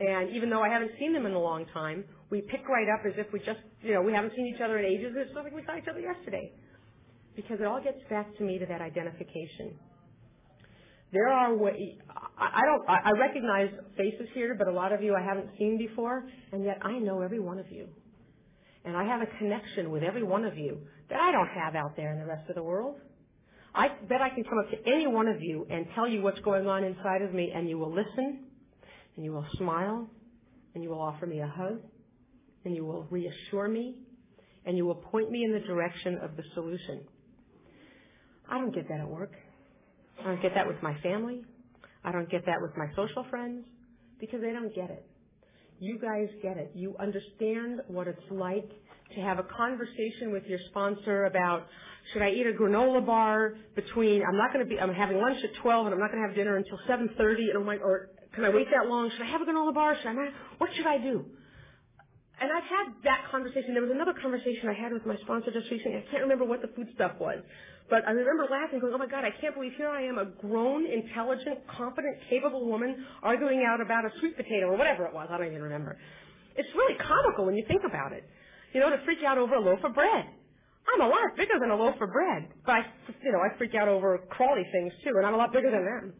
[0.00, 3.04] And even though I haven't seen them in a long time, we pick right up
[3.06, 5.12] as if we just, you know, we haven't seen each other in ages.
[5.16, 6.52] It's like we saw each other yesterday.
[7.34, 9.74] Because it all gets back to me to that identification.
[11.10, 11.96] There are ways,
[12.38, 16.26] I don't, I recognize faces here, but a lot of you I haven't seen before,
[16.52, 17.88] and yet I know every one of you.
[18.84, 21.96] And I have a connection with every one of you that I don't have out
[21.96, 22.96] there in the rest of the world.
[23.74, 26.40] I bet I can come up to any one of you and tell you what's
[26.40, 28.44] going on inside of me, and you will listen,
[29.16, 30.08] and you will smile,
[30.74, 31.80] and you will offer me a hug,
[32.64, 33.94] and you will reassure me,
[34.66, 37.00] and you will point me in the direction of the solution.
[38.50, 39.32] I don't get that at work.
[40.20, 41.42] I don't get that with my family.
[42.04, 43.64] I don't get that with my social friends
[44.20, 45.04] because they don't get it.
[45.80, 46.72] You guys get it.
[46.74, 48.68] You understand what it's like
[49.14, 51.66] to have a conversation with your sponsor about
[52.12, 55.38] should I eat a granola bar between I'm not going to be I'm having lunch
[55.44, 58.10] at 12 and I'm not going to have dinner until 7:30 and I'm like or
[58.34, 59.10] can I wait that long?
[59.10, 59.96] Should I have a granola bar?
[59.96, 60.32] Should I not?
[60.58, 61.24] What should I do?
[62.40, 63.74] And I've had that conversation.
[63.74, 65.98] There was another conversation I had with my sponsor just recently.
[65.98, 67.42] I can't remember what the food stuff was.
[67.88, 70.26] But I remember laughing, going, oh my God, I can't believe here I am, a
[70.26, 75.28] grown, intelligent, competent, capable woman arguing out about a sweet potato or whatever it was.
[75.30, 75.96] I don't even remember.
[76.56, 78.28] It's really comical when you think about it.
[78.74, 80.26] You know, to freak out over a loaf of bread.
[80.92, 82.48] I'm a lot bigger than a loaf of bread.
[82.64, 82.80] But I,
[83.24, 85.84] you know, I freak out over crawly things too, and I'm a lot bigger than
[85.84, 86.12] them.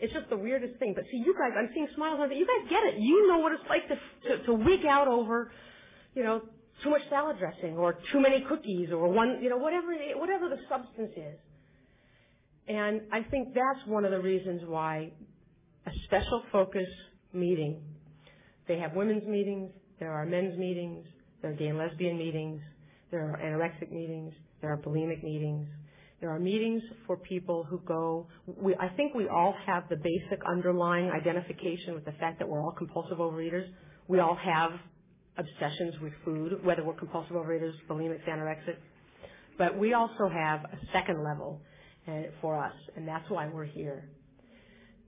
[0.00, 0.92] It's just the weirdest thing.
[0.94, 2.36] But see, you guys, I'm seeing smiles on it.
[2.36, 3.00] You guys get it.
[3.00, 3.96] You know what it's like to,
[4.28, 5.52] to, to wig out over,
[6.14, 6.42] you know,
[6.82, 10.58] too much salad dressing or too many cookies or one, you know, whatever, whatever the
[10.68, 11.38] substance is.
[12.68, 15.12] And I think that's one of the reasons why
[15.86, 16.86] a special focus
[17.32, 17.82] meeting,
[18.68, 21.04] they have women's meetings, there are men's meetings,
[21.42, 22.60] there are gay and lesbian meetings,
[23.10, 25.66] there are anorexic meetings, there are bulimic meetings,
[26.20, 30.44] there are meetings for people who go, we, I think we all have the basic
[30.46, 33.66] underlying identification with the fact that we're all compulsive overeaters.
[34.06, 34.72] We all have
[35.38, 38.76] obsessions with food, whether we're compulsive overeaters, bulimic, anorexic.
[39.58, 41.60] But we also have a second level
[42.08, 44.08] uh, for us, and that's why we're here.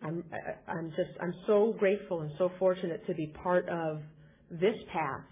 [0.03, 0.25] I'm,
[0.67, 4.01] I'm just, I'm so grateful and so fortunate to be part of
[4.51, 5.23] this path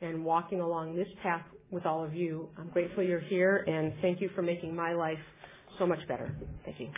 [0.00, 2.48] and walking along this path with all of you.
[2.58, 5.18] I'm grateful you're here, and thank you for making my life
[5.78, 6.34] so much better.
[6.64, 6.88] Thank you.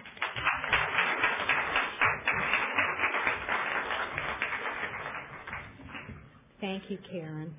[6.65, 7.55] Thank you, Karen.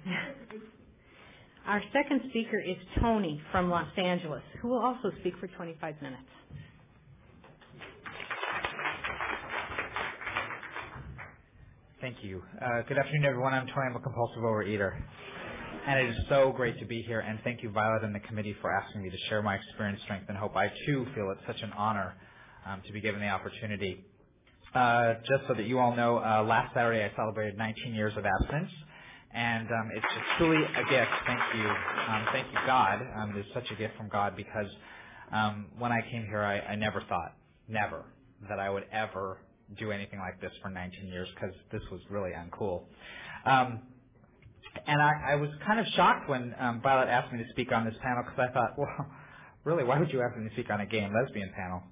[1.68, 6.24] Our second speaker is Tony from Los Angeles, who will also speak for 25 minutes.
[12.02, 12.42] Thank you.
[12.60, 13.54] Uh, good afternoon, everyone.
[13.54, 13.90] I'm Tony.
[13.92, 15.00] I'm a compulsive overeater.
[15.86, 18.56] And it is so great to be here, and thank you, Violet, and the committee
[18.60, 20.56] for asking me to share my experience, strength, and hope.
[20.56, 22.16] I, too, feel it's such an honor
[22.66, 24.04] um, to be given the opportunity.
[24.74, 28.26] Uh, just so that you all know, uh, last Saturday I celebrated 19 years of
[28.26, 28.72] abstinence,
[29.36, 31.12] and um, it's just truly a gift.
[31.28, 33.02] Thank you, um, thank you, God.
[33.18, 34.68] Um, it's such a gift from God because
[35.32, 37.34] um, when I came here, I, I never thought,
[37.68, 38.06] never,
[38.50, 39.40] that I would ever
[39.78, 42.84] do anything like this for 19 years because this was really uncool.
[43.46, 43.82] Um,
[44.88, 47.86] and I, I was kind of shocked when um, Violet asked me to speak on
[47.86, 49.08] this panel because I thought, well,
[49.66, 51.84] really, why would you ask me to speak on a gay and lesbian panel?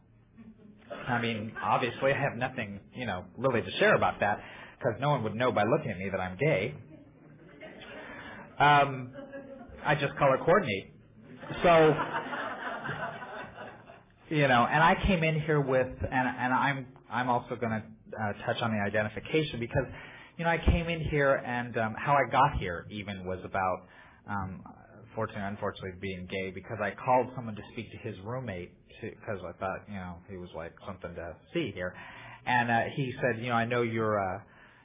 [1.09, 4.39] I mean, obviously, I have nothing, you know, really to share about that
[4.77, 6.75] because no one would know by looking at me that I'm gay.
[8.59, 9.11] Um,
[9.85, 10.93] I just color coordinate.
[11.63, 11.95] So,
[14.29, 17.83] you know, and I came in here with, and, and I'm, I'm also going to
[18.17, 19.85] uh, touch on the identification because,
[20.37, 23.87] you know, I came in here and um, how I got here even was about,
[24.29, 24.63] um,
[25.15, 29.51] fortunately, unfortunately, being gay because I called someone to speak to his roommate because I
[29.59, 31.93] thought, you know, he was like something to see here,
[32.45, 34.39] and uh, he said, you know, I know your uh,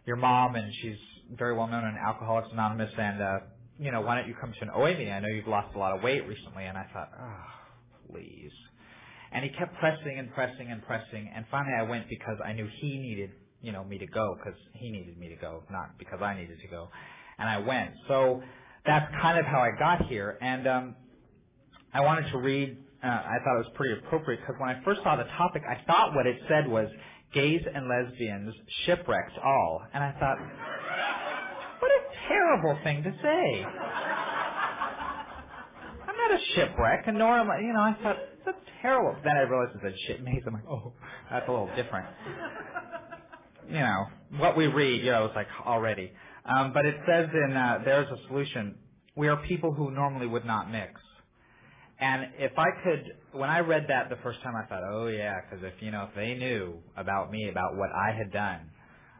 [0.07, 0.97] your mom and she's
[1.39, 3.39] very well known in Alcoholics Anonymous and uh,
[3.79, 5.13] you know, why don't you come to an OA meeting?
[5.13, 6.65] I know you've lost a lot of weight recently.
[6.65, 8.53] And I thought, oh, please.
[9.33, 11.31] And he kept pressing and pressing and pressing.
[11.35, 13.31] And finally I went because I knew he needed,
[13.63, 16.59] you know, me to go because he needed me to go, not because I needed
[16.61, 16.89] to go.
[17.39, 17.93] And I went.
[18.09, 18.43] So
[18.87, 20.39] that's kind of how I got here.
[20.41, 20.97] And um,
[21.93, 25.03] I wanted to read, uh, I thought it was pretty appropriate because when I first
[25.03, 26.89] saw the topic, I thought what it said was
[27.35, 28.55] gays and lesbians
[28.87, 29.83] shipwrecked all.
[29.95, 30.39] And I thought,
[32.29, 33.65] terrible thing to say.
[36.09, 39.17] I'm not a shipwreck, and nor am I, you know, I thought, it's a terrible.
[39.25, 40.45] Then I realized it said shipmates.
[40.47, 40.93] I'm like, oh,
[41.31, 42.07] that's a little different.
[43.69, 44.07] You know,
[44.39, 46.13] what we read, you know, it's like already.
[46.45, 48.77] Um, but it says in uh, There's a Solution,
[49.17, 51.01] we are people who normally would not mix.
[52.01, 55.41] And if I could, when I read that the first time, I thought, oh yeah,
[55.43, 58.71] because if you know, if they knew about me, about what I had done,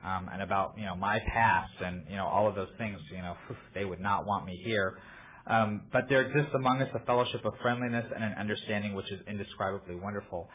[0.05, 2.99] um, and about you know my past and you know all of those things.
[3.11, 3.37] You know,
[3.75, 4.99] they would not want me here.
[5.47, 9.21] Um, but there exists among us a fellowship of friendliness and an understanding which is
[9.27, 10.51] indescribably wonderful.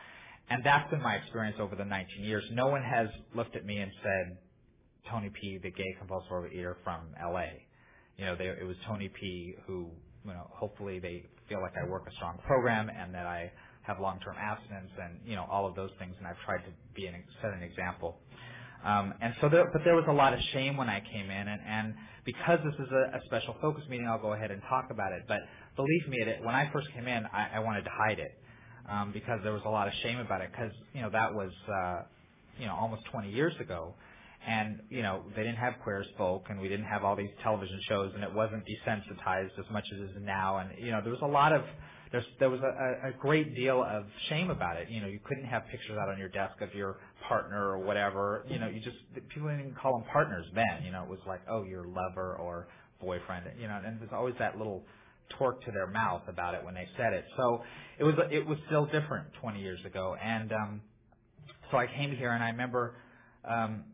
[0.49, 2.43] And that's been my experience over the 19 years.
[2.51, 4.37] No one has looked at me and said,
[5.09, 7.47] Tony P, the gay compulsive overeater from LA.
[8.17, 9.89] You know, they, it was Tony P who,
[10.25, 13.51] you know, hopefully they feel like I work a strong program and that I
[13.81, 16.13] have long-term abstinence and, you know, all of those things.
[16.19, 18.19] And I've tried to be an, set an example.
[18.85, 21.47] Um, and so there, but there was a lot of shame when I came in
[21.47, 21.93] and, and
[22.25, 25.23] because this is a, a special focus meeting, I'll go ahead and talk about it.
[25.27, 25.39] But
[25.75, 28.31] believe me, it, when I first came in, I, I wanted to hide it
[28.89, 30.51] um, because there was a lot of shame about it.
[30.51, 32.03] Because you know that was uh,
[32.59, 33.93] you know almost 20 years ago,
[34.47, 37.79] and you know they didn't have Queer Folk, and we didn't have all these television
[37.87, 40.57] shows, and it wasn't desensitized as much as it is now.
[40.57, 41.63] And you know there was a lot of
[42.13, 44.87] there's, there was a, a great deal of shame about it.
[44.87, 46.97] You know, you couldn't have pictures out on your desk of your
[47.27, 48.45] partner or whatever.
[48.47, 48.97] You know, you just
[49.29, 50.85] people didn't even call them partners then.
[50.85, 52.67] You know, it was like, oh, your lover or
[53.01, 53.45] boyfriend.
[53.59, 54.83] You know, and there's always that little
[55.39, 57.25] torque to their mouth about it when they said it.
[57.35, 57.63] So
[57.97, 60.81] it was it was still different 20 years ago, and um,
[61.71, 62.93] so I came here and I remember
[63.43, 63.85] um,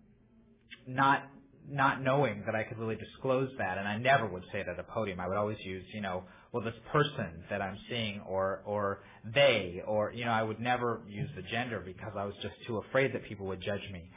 [0.85, 1.23] not
[1.71, 4.77] not knowing that I could really disclose that, and I never would say it at
[4.77, 5.21] a podium.
[5.21, 9.01] I would always use, you know, well, this person that I'm seeing, or or
[9.35, 12.77] they, or you know, I would never use the gender because I was just too
[12.77, 14.09] afraid that people would judge me.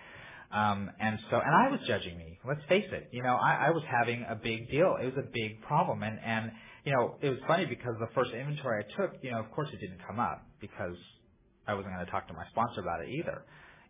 [0.50, 2.38] Um, and so, and I was judging me.
[2.46, 3.08] Let's face it.
[3.12, 4.96] You know, I, I was having a big deal.
[5.00, 6.52] It was a big problem, and and
[6.84, 9.68] you know, it was funny because the first inventory I took, you know, of course
[9.72, 10.96] it didn't come up because
[11.66, 13.42] I wasn't going to talk to my sponsor about it either.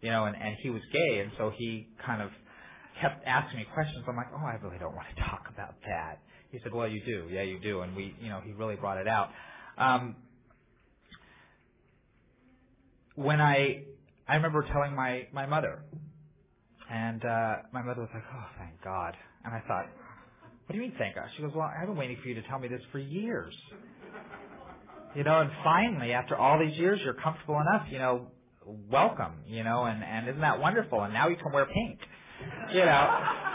[0.02, 2.30] You know, and and he was gay, and so he kind of
[3.00, 4.04] kept asking me questions.
[4.08, 6.18] I'm like, oh, I really don't want to talk about that.
[6.52, 7.28] He said, well, you do.
[7.30, 7.80] Yeah, you do.
[7.80, 9.30] And we, you know, he really brought it out.
[9.78, 10.16] Um,
[13.14, 13.84] when I,
[14.28, 15.82] I remember telling my, my mother,
[16.90, 19.16] and, uh, my mother was like, oh, thank God.
[19.44, 19.86] And I thought,
[20.66, 21.24] what do you mean, thank God?
[21.36, 23.54] She goes, well, I've been waiting for you to tell me this for years.
[25.16, 28.26] You know, and finally, after all these years, you're comfortable enough, you know,
[28.90, 31.02] welcome, you know, and, and isn't that wonderful?
[31.02, 31.98] And now you can wear pink
[32.72, 33.48] you know.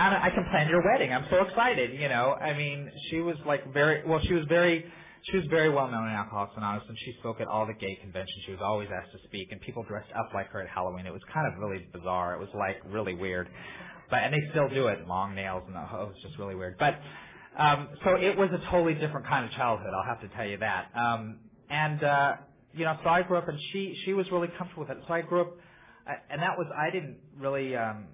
[0.00, 1.12] And I can plan your wedding.
[1.12, 2.32] I'm so excited, you know.
[2.32, 4.18] I mean, she was like very well.
[4.22, 4.86] She was very
[5.30, 7.96] she was very well known in Alcoholics Anonymous, and she spoke at all the gay
[8.00, 8.42] conventions.
[8.46, 11.04] She was always asked to speak, and people dressed up like her at Halloween.
[11.04, 12.34] It was kind of really bizarre.
[12.34, 13.50] It was like really weird,
[14.08, 15.06] but and they still do it.
[15.06, 16.78] Long nails and oh, it just really weird.
[16.78, 16.98] But
[17.58, 19.90] um, so it was a totally different kind of childhood.
[19.94, 20.86] I'll have to tell you that.
[20.96, 22.36] Um, and uh,
[22.72, 25.04] you know, so I grew up, and she she was really comfortable with it.
[25.06, 25.52] So I grew up
[26.30, 28.06] and that was I didn't really um,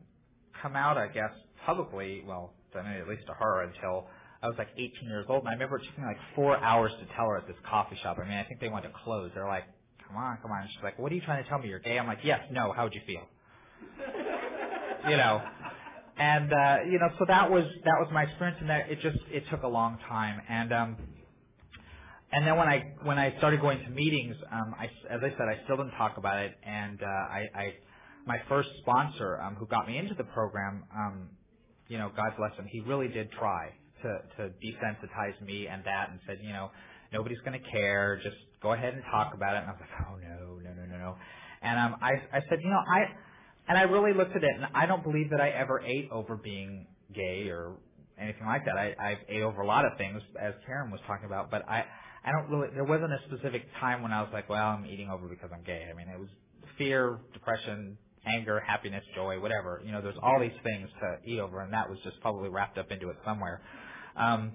[0.60, 1.30] come out, I guess,
[1.66, 2.22] publicly.
[2.26, 4.06] Well, I mean, at least to her until
[4.42, 5.40] I was like 18 years old.
[5.40, 7.98] And I remember it took me like four hours to tell her at this coffee
[8.02, 8.18] shop.
[8.22, 9.30] I mean, I think they wanted to close.
[9.34, 9.64] They're like,
[10.06, 11.68] "Come on, come on." And she's like, "What are you trying to tell me?
[11.68, 12.72] You're gay?" I'm like, "Yes, no.
[12.72, 13.22] How would you feel?"
[15.10, 15.42] you know.
[16.18, 19.18] And uh, you know, so that was that was my experience, and that it just
[19.30, 20.40] it took a long time.
[20.48, 20.96] And um,
[22.32, 25.46] and then when I when I started going to meetings, um, I, as I said,
[25.48, 27.74] I still didn't talk about it, and uh, I, I
[28.26, 31.28] my first sponsor um, who got me into the program, um,
[31.88, 33.70] you know, God bless him, he really did try
[34.02, 36.70] to to desensitize me and that, and said, you know,
[37.12, 39.58] nobody's going to care, just go ahead and talk about it.
[39.58, 41.16] And I was like, oh no, no, no, no, no.
[41.62, 43.04] And um, I I said, you know, I
[43.68, 46.36] and I really looked at it, and I don't believe that I ever ate over
[46.36, 47.76] being gay or
[48.18, 48.76] anything like that.
[48.76, 51.84] I I ate over a lot of things, as Karen was talking about, but I
[52.24, 52.68] I don't really.
[52.74, 55.62] There wasn't a specific time when I was like, well, I'm eating over because I'm
[55.62, 55.86] gay.
[55.90, 56.28] I mean, it was
[56.76, 57.96] fear, depression,
[58.26, 59.82] anger, happiness, joy, whatever.
[59.84, 62.78] You know, there's all these things to eat over, and that was just probably wrapped
[62.78, 63.60] up into it somewhere.
[64.16, 64.52] Um,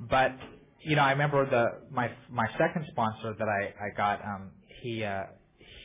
[0.00, 0.32] but
[0.80, 4.24] you know, I remember the my my second sponsor that I I got.
[4.24, 4.50] Um,
[4.82, 5.24] he uh,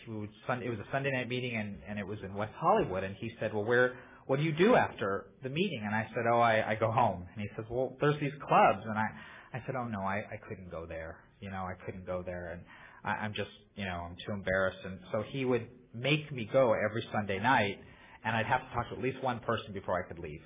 [0.06, 0.30] he would
[0.62, 3.32] it was a Sunday night meeting, and and it was in West Hollywood, and he
[3.39, 3.96] said, well, where
[4.28, 5.82] what do you do after the meeting?
[5.86, 7.26] And I said, oh, I, I go home.
[7.34, 9.08] And he says, well, there's these clubs, and I
[9.54, 11.17] I said, oh no, I I couldn't go there.
[11.39, 12.62] You know, I couldn't go there, and
[13.04, 14.80] I, I'm just you know I'm too embarrassed.
[14.86, 17.80] And so he would make me go every Sunday night,
[18.23, 20.41] and I'd have to talk to at least one person before I could leave.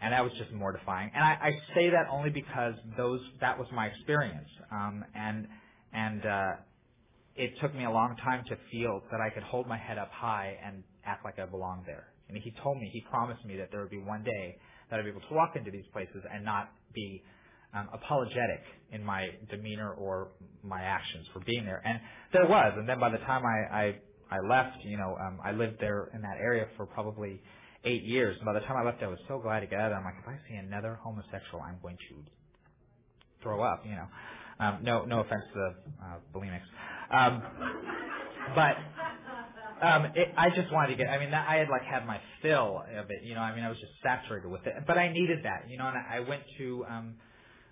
[0.00, 1.10] And that was just mortifying.
[1.14, 4.48] And I, I say that only because those that was my experience.
[4.70, 5.48] Um, and
[5.92, 6.52] and uh,
[7.34, 10.10] it took me a long time to feel that I could hold my head up
[10.12, 12.08] high and act like I belonged there.
[12.28, 14.58] And he told me, he promised me that there would be one day
[14.90, 17.22] that I'd be able to walk into these places and not be
[17.74, 18.62] um, apologetic
[18.92, 20.28] in my demeanor or
[20.62, 21.82] my actions for being there.
[21.84, 22.00] And
[22.32, 22.74] there was.
[22.76, 23.94] And then by the time I, I
[24.30, 27.40] I left, you know, um, I lived there in that area for probably
[27.84, 28.36] eight years.
[28.36, 29.92] And by the time I left, I was so glad to get out.
[29.92, 32.14] I'm like, if I see another homosexual, I'm going to
[33.42, 33.84] throw up.
[33.84, 34.06] You know,
[34.60, 35.74] um, no, no offense to the
[36.04, 36.66] uh, bulimics,
[37.10, 37.42] um,
[38.54, 38.76] but
[39.80, 41.08] um, it, I just wanted to get.
[41.08, 43.22] I mean, that, I had like had my fill of it.
[43.22, 44.74] You know, I mean, I was just saturated with it.
[44.86, 45.70] But I needed that.
[45.70, 46.84] You know, and I, I went to.
[46.88, 47.14] Um,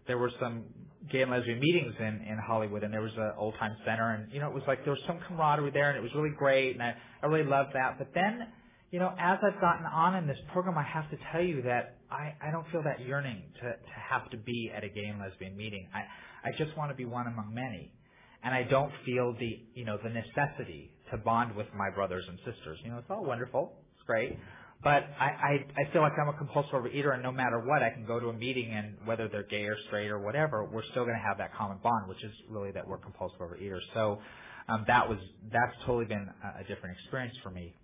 [0.07, 0.64] there were some
[1.11, 4.32] gay and lesbian meetings in in Hollywood, and there was an old time center, and
[4.32, 6.74] you know it was like there was some camaraderie there, and it was really great,
[6.74, 7.98] and I I really loved that.
[7.98, 8.46] But then,
[8.90, 11.98] you know, as I've gotten on in this program, I have to tell you that
[12.11, 15.20] I I don't feel that yearning to to have to be at a gay and
[15.20, 15.88] lesbian meeting.
[15.94, 17.92] I I just want to be one among many,
[18.42, 22.38] and I don't feel the you know the necessity to bond with my brothers and
[22.38, 22.78] sisters.
[22.82, 24.36] You know, it's all wonderful, it's great.
[24.83, 27.91] But I, I, I feel like I'm a compulsive overeater, and no matter what, I
[27.91, 31.05] can go to a meeting, and whether they're gay or straight or whatever, we're still
[31.05, 33.81] going to have that common bond, which is really that we're compulsive overeaters.
[33.95, 34.18] So
[34.68, 35.18] um, that was
[35.53, 37.74] that's totally been a, a different experience for me.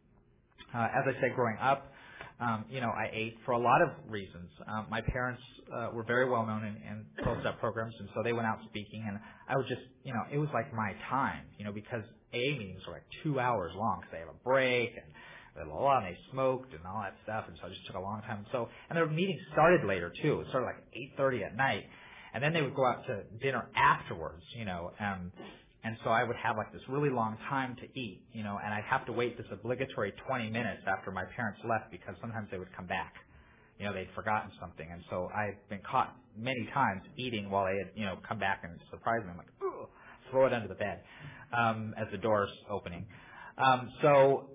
[0.74, 1.92] Uh, as I said, growing up,
[2.40, 4.50] um, you know, I ate for a lot of reasons.
[4.66, 5.42] Um, my parents
[5.74, 9.04] uh, were very well known in, in 12-step programs, and so they went out speaking,
[9.06, 9.18] and
[9.48, 12.02] I was just, you know, it was like my time, you know, because
[12.34, 15.06] AA meetings are like two hours long because they have a break and
[15.54, 17.96] blah, blah, blah, and they smoked and all that stuff, and so it just took
[17.96, 18.46] a long time.
[18.52, 20.40] So, and their meetings started later too.
[20.40, 20.82] It started like
[21.18, 21.84] 8.30 at night,
[22.34, 25.32] and then they would go out to dinner afterwards, you know, um,
[25.84, 28.72] and so I would have like this really long time to eat, you know, and
[28.72, 32.58] I'd have to wait this obligatory 20 minutes after my parents left because sometimes they
[32.58, 33.14] would come back.
[33.78, 34.86] You know, they'd forgotten something.
[34.92, 38.60] And so I've been caught many times eating while they had, you know, come back
[38.62, 39.32] and surprised me.
[39.32, 39.48] I'm like,
[40.30, 41.00] throw it under the bed,
[41.56, 43.06] um, as the door's opening.
[43.58, 44.46] Um, so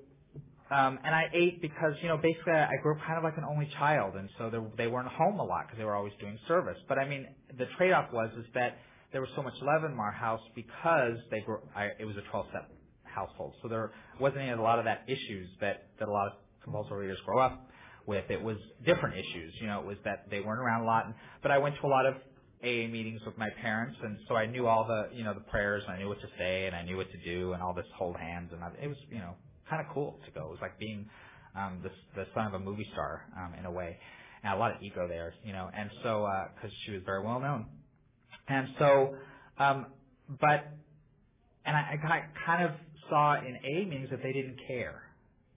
[0.69, 3.45] um, and I ate because, you know, basically I grew up kind of like an
[3.45, 6.37] only child, and so they, they weren't home a lot because they were always doing
[6.47, 6.77] service.
[6.89, 8.77] But I mean, the trade-off was is that
[9.13, 11.59] there was so much love in our house because they grew.
[11.75, 12.69] I, it was a 12-step
[13.03, 16.97] household, so there wasn't a lot of that issues that that a lot of compulsive
[16.97, 17.69] readers grow up
[18.05, 18.29] with.
[18.29, 19.53] It was different issues.
[19.61, 21.05] You know, it was that they weren't around a lot.
[21.05, 22.15] And, but I went to a lot of
[22.61, 25.83] AA meetings with my parents, and so I knew all the you know the prayers,
[25.87, 27.87] and I knew what to say, and I knew what to do, and all this
[27.97, 29.35] hold hands, and I, it was you know
[29.69, 30.47] kind of cool to go.
[30.47, 31.09] It was like being
[31.55, 33.97] um, the the son of a movie star um, in a way,
[34.43, 35.69] and a lot of ego there, you know.
[35.75, 37.65] And so because uh, she was very well known,
[38.47, 39.15] and so,
[39.59, 39.87] um,
[40.39, 40.67] but
[41.65, 42.71] and I, I kind of
[43.09, 45.03] saw in A meetings that they didn't care,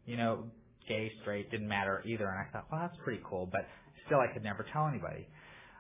[0.06, 0.44] you know,
[0.88, 2.26] gay, straight didn't matter either.
[2.28, 3.62] And I thought, well, that's pretty cool, but
[4.06, 5.28] still, I could never tell anybody.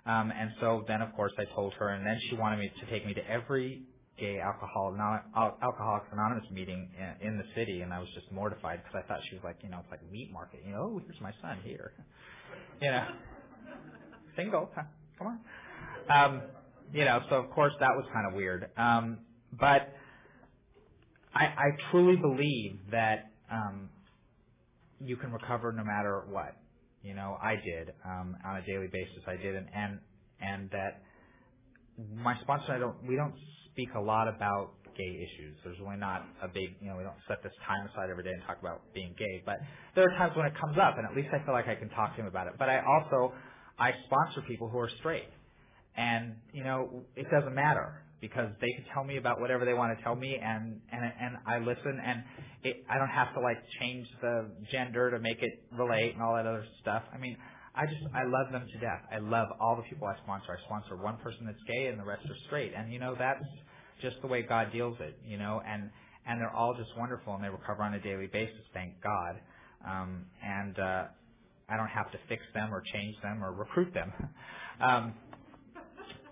[0.06, 2.90] Um, and so then, of course, I told her, and then she wanted me to
[2.90, 3.82] take me to every
[4.20, 5.20] gay alcohol non,
[5.62, 9.20] alcoholics anonymous meeting in, in the city, and I was just mortified because I thought
[9.28, 10.60] she was like, you know, it's like meat market.
[10.66, 11.92] You know, oh, here's my son here.
[12.82, 13.04] You know,
[14.36, 14.70] single.
[14.74, 14.84] Huh?
[15.18, 15.38] Come on.
[16.08, 16.42] Um,
[16.94, 18.70] you know, so of course that was kind of weird.
[18.78, 19.18] Um,
[19.52, 19.92] but
[21.34, 23.90] I, I truly believe that um,
[24.98, 26.56] you can recover no matter what.
[27.02, 29.22] You know, I did um, on a daily basis.
[29.26, 29.98] I did, and and
[30.40, 31.02] and that
[32.14, 33.34] my sponsor and I don't we don't
[33.80, 35.56] speak a lot about gay issues.
[35.64, 38.30] There's really not a big, you know, we don't set this time aside every day
[38.30, 39.42] and talk about being gay.
[39.46, 39.56] But
[39.94, 41.88] there are times when it comes up, and at least I feel like I can
[41.90, 42.54] talk to him about it.
[42.58, 43.32] But I also,
[43.78, 45.28] I sponsor people who are straight.
[45.96, 49.96] And, you know, it doesn't matter because they can tell me about whatever they want
[49.96, 52.22] to tell me and, and, and I listen and
[52.62, 56.36] it, I don't have to like change the gender to make it relate and all
[56.36, 57.02] that other stuff.
[57.14, 57.36] I mean,
[57.74, 59.02] I just I love them to death.
[59.10, 60.52] I love all the people I sponsor.
[60.52, 62.72] I sponsor one person that's gay and the rest are straight.
[62.76, 63.44] And you know that's
[64.02, 65.18] just the way God deals it.
[65.26, 65.90] You know, and
[66.26, 68.60] and they're all just wonderful and they recover on a daily basis.
[68.72, 69.40] Thank God.
[69.86, 71.04] Um, and uh,
[71.68, 74.12] I don't have to fix them or change them or recruit them.
[74.80, 75.12] Um,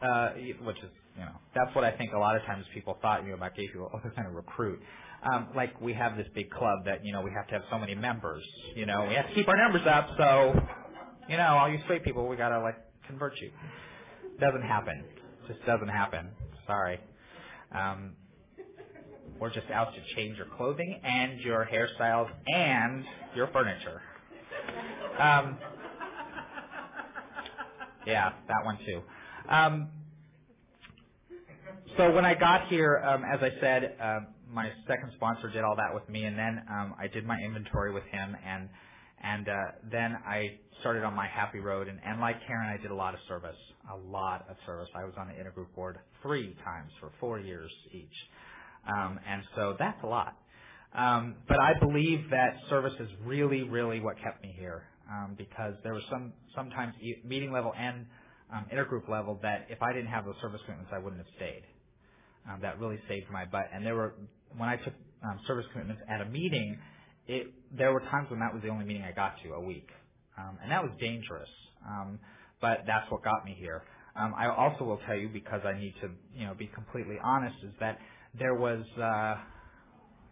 [0.01, 0.31] uh,
[0.65, 3.29] which is you know that's what I think a lot of times people thought you
[3.29, 3.91] know about gay people.
[3.93, 4.81] Oh, they're going to recruit.
[5.23, 7.79] Um, like we have this big club that you know we have to have so
[7.79, 8.43] many members.
[8.75, 10.09] You know we have to keep our numbers up.
[10.17, 10.55] So
[11.29, 13.51] you know, all you straight people, we gotta like convert you.
[14.41, 15.05] Doesn't happen.
[15.47, 16.31] Just doesn't happen.
[16.67, 16.99] Sorry.
[17.73, 18.15] Um,
[19.41, 23.05] we're just out to change your clothing and your hairstyles and
[23.37, 24.03] your furniture.
[25.19, 25.59] Um,
[28.07, 29.03] yeah, that one too.
[29.49, 29.89] Um,
[31.97, 35.77] so when I got here, um, as I said, uh, my second sponsor did all
[35.77, 38.69] that with me, and then um, I did my inventory with him, and
[39.23, 39.55] and uh,
[39.91, 41.89] then I started on my happy road.
[41.89, 43.57] And, and like Karen, I did a lot of service,
[43.93, 44.89] a lot of service.
[44.95, 48.07] I was on the intergroup board three times for four years each.
[48.89, 50.37] Um, and so that's a lot.
[50.95, 54.85] Um, but I believe that service is really, really what kept me here.
[55.11, 56.95] Um, because there was some sometimes
[57.25, 58.07] meeting level and
[58.53, 61.63] um, intergroup level that if I didn't have those service commitments, I wouldn't have stayed.
[62.49, 63.67] Um, that really saved my butt.
[63.75, 64.15] And there were
[64.57, 64.95] when I took
[65.25, 66.79] um, service commitments at a meeting,
[67.27, 69.89] it, there were times when that was the only meeting I got to a week,
[70.39, 71.49] um, and that was dangerous.
[71.89, 72.19] Um,
[72.61, 73.85] but that's what got me here.
[74.17, 77.57] Um, I also will tell you because I need to, you know, be completely honest,
[77.65, 77.99] is that
[78.39, 79.39] there was, uh, I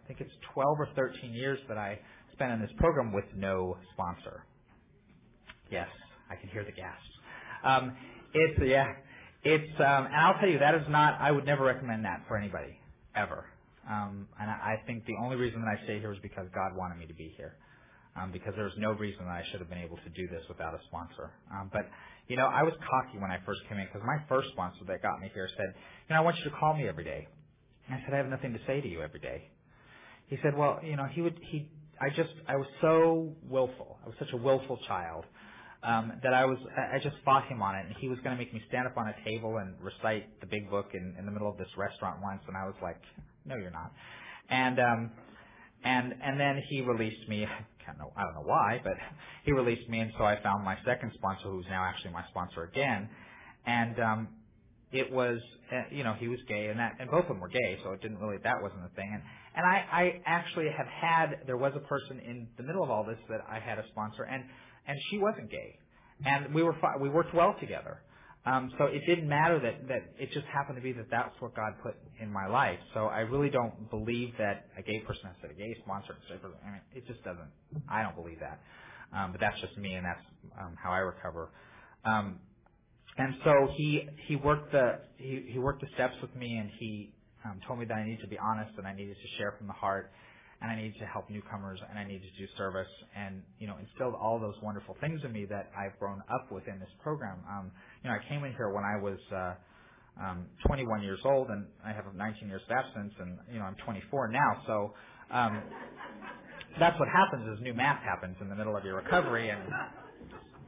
[0.07, 1.99] think it's 12 or 13 years that I
[2.33, 4.43] spent in this program with no sponsor.
[5.71, 5.87] Yes,
[6.29, 7.09] I can hear the gasps.
[7.63, 7.95] Um,
[8.33, 8.93] it's yeah,
[9.43, 11.19] it's um, and I'll tell you that is not.
[11.21, 12.79] I would never recommend that for anybody
[13.15, 13.45] ever.
[13.89, 16.75] Um, and I, I think the only reason that I stay here is because God
[16.75, 17.55] wanted me to be here.
[18.19, 20.73] Um, because there's no reason that I should have been able to do this without
[20.73, 21.31] a sponsor.
[21.53, 21.85] Um, but
[22.27, 25.01] you know, I was cocky when I first came in because my first sponsor that
[25.03, 25.75] got me here said,
[26.09, 27.27] "You know, I want you to call me every day."
[27.87, 29.49] And I said, "I have nothing to say to you every day."
[30.27, 31.69] He said, "Well, you know, he would he
[32.01, 33.99] I just I was so willful.
[34.03, 35.25] I was such a willful child
[35.83, 38.37] um, that I was I just fought him on it, and he was going to
[38.37, 41.31] make me stand up on a table and recite the big book in, in the
[41.31, 43.01] middle of this restaurant once, and I was like,
[43.47, 43.91] no, you're not.
[44.49, 45.11] And um,
[45.83, 47.45] and and then he released me.
[47.45, 48.93] I can't know I don't know why, but
[49.43, 52.63] he released me, and so I found my second sponsor, who's now actually my sponsor
[52.63, 53.09] again,
[53.65, 54.27] and um,
[54.91, 55.39] it was
[55.71, 57.91] uh, you know he was gay, and that and both of them were gay, so
[57.91, 59.23] it didn't really that wasn't a thing, and
[59.57, 63.03] and I, I actually have had, there was a person in the middle of all
[63.03, 64.43] this that I had a sponsor, and,
[64.87, 65.79] and she wasn't gay.
[66.23, 68.03] And we were, we worked well together.
[68.47, 71.55] Um, so it didn't matter that, that it just happened to be that that's what
[71.55, 72.79] God put in my life.
[72.93, 76.15] So I really don't believe that a gay person has to a gay sponsor.
[76.31, 77.51] I mean, it just doesn't,
[77.89, 78.61] I don't believe that.
[79.13, 80.25] Um, but that's just me and that's
[80.61, 81.51] um, how I recover.
[82.05, 82.39] Um,
[83.17, 87.13] and so he, he worked the, he, he worked the steps with me and he,
[87.45, 89.67] um, told me that I needed to be honest and I needed to share from
[89.67, 90.11] the heart
[90.61, 93.75] and I needed to help newcomers and I needed to do service and you know
[93.79, 97.39] instilled all those wonderful things in me that I've grown up with in this program.
[97.49, 97.71] Um,
[98.07, 101.65] you know, I came in here when I was uh, um, 21 years old and
[101.85, 104.61] I have 19 years of abstinence and you know I'm 24 now.
[104.65, 104.93] So
[105.29, 105.61] um,
[106.79, 109.61] that's what happens is new math happens in the middle of your recovery and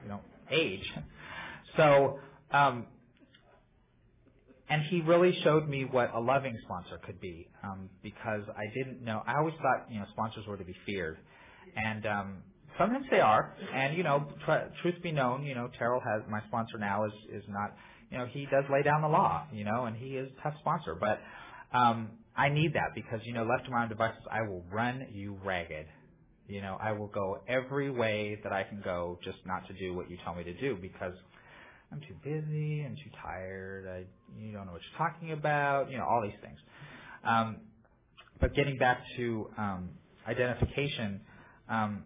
[0.03, 0.19] you know
[0.51, 0.83] age.
[1.77, 2.19] So
[2.51, 2.87] um,
[4.69, 9.01] and he really showed me what a loving sponsor could be um, because I didn't
[9.01, 9.23] know.
[9.25, 11.17] I always thought you know sponsors were to be feared,
[11.77, 12.43] and um,
[12.79, 13.53] sometimes they are.
[13.73, 17.13] And you know, tr- truth be known, you know, Terrell has my sponsor now is
[17.31, 17.75] is not.
[18.11, 19.45] You know, he does lay down the law.
[19.53, 21.19] You know, and he is a tough sponsor, but
[21.77, 25.07] um, I need that because you know, left to my own devices, I will run
[25.13, 25.85] you ragged.
[26.47, 29.93] You know, I will go every way that I can go just not to do
[29.93, 31.13] what you tell me to do because
[31.91, 34.05] I'm too busy, I'm too tired, I
[34.39, 36.57] you don't know what you're talking about, you know, all these things.
[37.23, 37.57] Um,
[38.39, 39.89] but getting back to um,
[40.27, 41.21] identification,
[41.69, 42.03] um,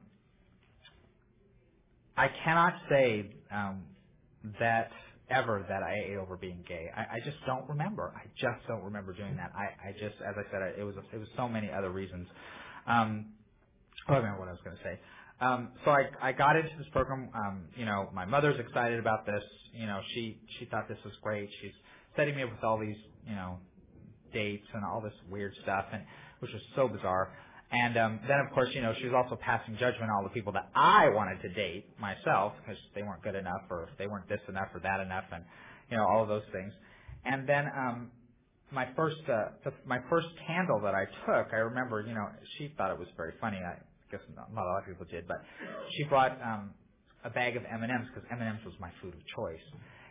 [2.17, 3.83] I cannot say um,
[4.59, 4.91] that
[5.29, 6.89] ever that I ate over being gay.
[6.95, 8.13] I, I just don't remember.
[8.15, 9.51] I just don't remember doing that.
[9.55, 12.27] I, I just, as I said, it was it was so many other reasons.
[12.87, 13.25] Um,
[14.09, 14.99] oh, I remember what I was going to say.
[15.41, 17.29] Um, so I, I got into this program.
[17.33, 19.43] Um, you know, my mother's excited about this.
[19.73, 21.49] You know, she she thought this was great.
[21.61, 21.73] She's
[22.15, 22.97] setting me up with all these
[23.27, 23.59] you know
[24.33, 26.03] dates and all this weird stuff, and
[26.39, 27.33] which was so bizarre.
[27.73, 30.29] And um, then, of course, you know, she was also passing judgment on all the
[30.29, 34.29] people that I wanted to date myself because they weren't good enough, or they weren't
[34.29, 35.43] this enough, or that enough, and
[35.89, 36.71] you know, all of those things.
[37.25, 38.11] And then um,
[38.71, 42.71] my first uh, the, my first candle that I took, I remember, you know, she
[42.77, 43.57] thought it was very funny.
[43.57, 45.37] I guess not, not a lot of people did, but
[45.97, 46.71] she brought um,
[47.25, 49.65] a bag of M&Ms because M&Ms was my food of choice.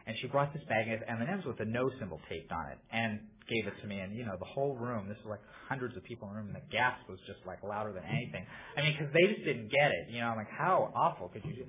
[0.06, 3.20] And she brought this bag of M&Ms with a no symbol taped on it and
[3.48, 4.00] gave it to me.
[4.00, 6.48] And you know, the whole room, this was like hundreds of people in the room,
[6.48, 8.44] and the gasp was just like louder than anything.
[8.76, 10.10] I mean, because they just didn't get it.
[10.10, 11.54] You know, I'm like, how awful could you?
[11.54, 11.64] do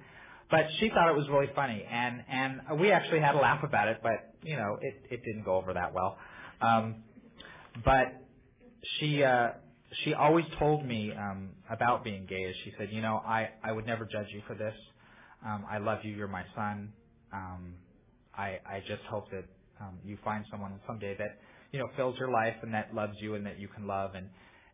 [0.50, 3.88] But she thought it was really funny, and and we actually had a laugh about
[3.88, 4.00] it.
[4.02, 6.18] But you know, it it didn't go over that well.
[6.62, 7.04] Um,
[7.84, 8.24] but
[9.00, 9.50] she uh,
[10.04, 12.54] she always told me um, about being gay.
[12.64, 14.74] She said, you know, I I would never judge you for this.
[15.46, 16.14] Um, I love you.
[16.14, 16.94] You're my son.
[17.34, 17.74] Um,
[18.38, 19.46] I I just hope that
[19.82, 21.40] um, you find someone someday that
[21.72, 24.28] you know fills your life and that loves you and that you can love and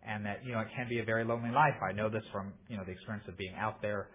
[0.08, 1.76] and that you know it can be a very lonely life.
[1.84, 4.10] I know this from you know the experience of being out there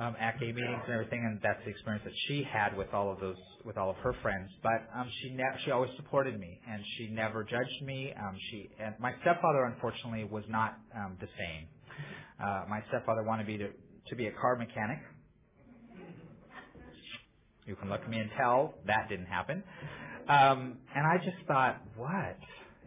[0.00, 3.12] um, at gay meetings and everything, and that's the experience that she had with all
[3.12, 4.50] of those, with all of her friends.
[4.62, 8.12] But um, she ne- she always supported me, and she never judged me.
[8.18, 11.66] Um, she and my stepfather, unfortunately, was not um, the same.
[12.42, 13.68] Uh, my stepfather wanted me to
[14.08, 14.98] to be a car mechanic.
[17.68, 19.62] You can look at me and tell that didn't happen.
[20.28, 22.36] Um, and I just thought, what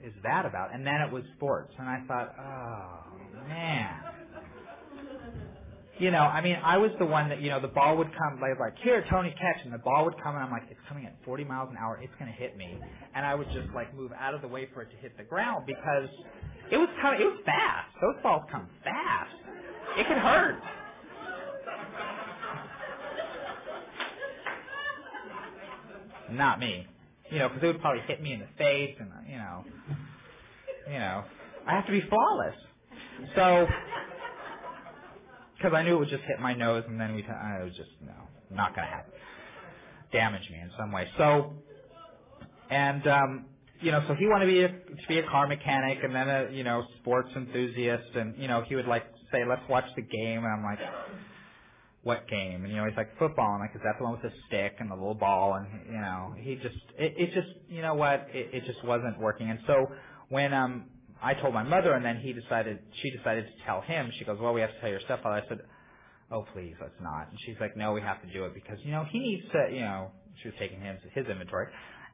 [0.04, 0.74] is that about?
[0.74, 4.02] And then it was sports, and I thought, oh man
[6.02, 8.42] you know, I mean, I was the one that, you know, the ball would come,
[8.42, 11.06] like, like here, Tony, catch, and the ball would come, and I'm like, it's coming
[11.06, 12.80] at 40 miles an hour, it's going to hit me,
[13.14, 15.24] and I would just like move out of the way for it to hit the
[15.24, 16.10] ground because
[16.72, 17.90] it was coming, it was fast.
[18.02, 19.32] Those balls come fast.
[19.98, 20.58] It could hurt.
[26.32, 26.88] Not me,
[27.30, 29.66] you know, because it would probably hit me in the face, and you know,
[30.88, 31.24] you know,
[31.68, 32.56] I have to be flawless.
[33.36, 33.68] So
[35.58, 37.26] because I knew it would just hit my nose, and then we.
[37.26, 38.14] I was just no,
[38.50, 39.12] not to happen.
[40.12, 41.08] Damage me in some way.
[41.18, 41.54] So
[42.72, 43.46] and um,
[43.82, 46.30] you know, so he wanted to be a, to be a car mechanic and then
[46.30, 50.02] a you know sports enthusiast, and you know he would like say, let's watch the
[50.02, 50.80] game, and I'm like,
[52.04, 52.64] what game?
[52.64, 54.76] And you know he's like football, and like, is that the one with the stick
[54.80, 55.56] and the little ball?
[55.56, 59.20] And you know he just it, it just you know what it, it just wasn't
[59.20, 59.88] working, and so
[60.30, 60.86] when um
[61.22, 64.12] I told my mother, and then he decided she decided to tell him.
[64.18, 65.43] She goes, well, we have to tell your stepfather.
[65.45, 65.60] I said,
[66.32, 67.30] oh please, let's not.
[67.30, 69.74] And she's like, no, we have to do it because you know he needs to
[69.74, 71.68] you know she was taking his his inventory.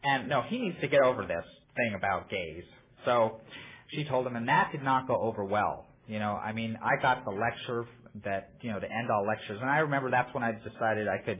[0.03, 2.63] And no, he needs to get over this thing about gays.
[3.05, 3.39] So
[3.89, 5.85] she told him, and that did not go over well.
[6.07, 7.85] You know, I mean, I got the lecture
[8.26, 11.20] that, you know, the end all lectures, and I remember that's when I decided I
[11.20, 11.39] could,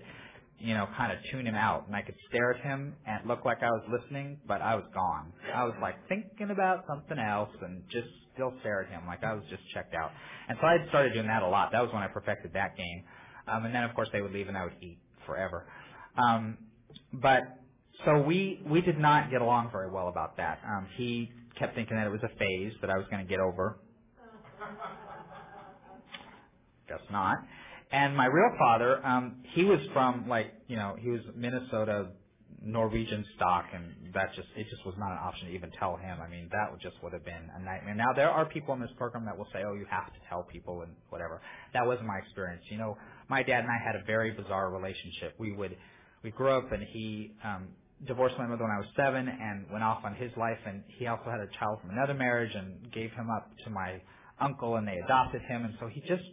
[0.60, 3.46] you know, kind of tune him out, and I could stare at him and look
[3.46, 5.34] like I was listening, but I was gone.
[5.54, 8.08] I was like thinking about something else and just
[8.38, 10.12] still stare at him like I was just checked out.
[10.48, 11.72] And so I started doing that a lot.
[11.72, 13.04] That was when I perfected that game.
[13.48, 15.66] Um, and then of course they would leave and I would eat forever.
[16.18, 16.58] Um,
[17.14, 17.42] but
[18.06, 20.60] so we we did not get along very well about that.
[20.66, 23.40] Um, he kept thinking that it was a phase that I was going to get
[23.40, 23.80] over.
[26.88, 27.38] Guess not.
[27.92, 32.08] And my real father, um, he was from like you know he was Minnesota
[32.62, 36.20] Norwegian stock, and that just it just was not an option to even tell him.
[36.22, 37.96] I mean that just would have been a nightmare.
[37.96, 40.44] Now there are people in this program that will say, oh, you have to tell
[40.44, 41.42] people and whatever.
[41.74, 42.64] That wasn't my experience.
[42.70, 42.98] You know,
[43.30, 45.36] my dad and I had a very bizarre relationship.
[45.40, 45.78] We would
[46.24, 47.70] we grew up, and he um,
[48.06, 51.08] divorced my mother when I was seven and went off on his life and he
[51.08, 54.02] also had a child from another marriage and gave him up to my
[54.40, 56.24] uncle and they adopted him and so he just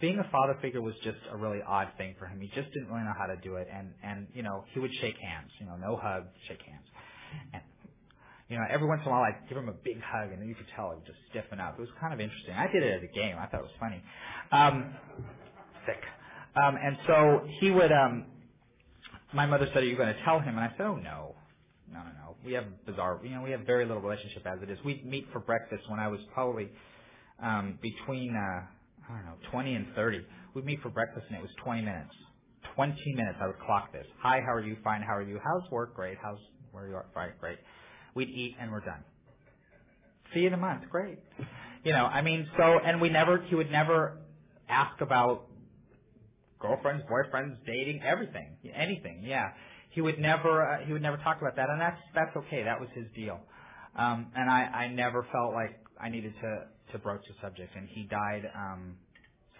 [0.00, 2.40] being a father figure was just a really odd thing for him.
[2.40, 4.92] He just didn't really know how to do it and and you know, he would
[5.00, 6.86] shake hands, you know, no hug, shake hands.
[7.54, 7.62] And
[8.48, 10.54] you know, every once in a while I'd give him a big hug and you
[10.54, 11.78] could tell he would just stiffen up.
[11.78, 12.54] It was kind of interesting.
[12.54, 13.36] I did it as a game.
[13.38, 14.02] I thought it was funny.
[14.52, 14.94] Um
[15.86, 16.02] sick.
[16.56, 18.26] Um and so he would um
[19.32, 21.34] my mother said, "Are you going to tell him?" And I said, "Oh no,
[21.92, 22.36] no, no, no.
[22.44, 23.20] We have bizarre.
[23.22, 24.78] You know, we have very little relationship as it is.
[24.84, 26.68] We'd meet for breakfast when I was probably
[27.42, 28.66] um, between uh,
[29.08, 30.24] I don't know, 20 and 30.
[30.54, 32.14] We'd meet for breakfast and it was 20 minutes.
[32.74, 33.38] 20 minutes.
[33.40, 34.06] I would clock this.
[34.22, 34.76] Hi, how are you?
[34.84, 35.02] Fine.
[35.02, 35.40] How are you?
[35.42, 35.94] How's work?
[35.94, 36.18] Great.
[36.22, 36.38] How's
[36.72, 37.00] where are you?
[37.14, 37.32] Fine.
[37.40, 37.58] Great.
[38.14, 39.02] We'd eat and we're done.
[40.34, 40.82] See you in a month.
[40.90, 41.18] Great.
[41.84, 43.42] You know, I mean, so and we never.
[43.48, 44.18] He would never
[44.68, 45.46] ask about
[46.58, 49.22] girlfriends, boyfriends, dating, everything, anything.
[49.24, 49.50] Yeah,
[49.90, 52.64] he would never uh, he would never talk about that, and that's that's okay.
[52.64, 53.40] That was his deal.
[53.96, 57.74] Um, and I I never felt like I needed to to broach the subject.
[57.76, 58.96] And he died um,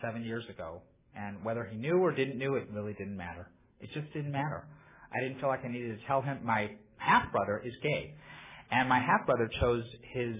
[0.02, 0.82] seven years ago,
[1.16, 3.48] and whether he knew or didn't knew, it really didn't matter.
[3.80, 4.66] It just didn't matter.
[5.12, 6.40] I didn't feel like I needed to tell him.
[6.44, 8.14] My half brother is gay,
[8.70, 10.36] and my half brother chose his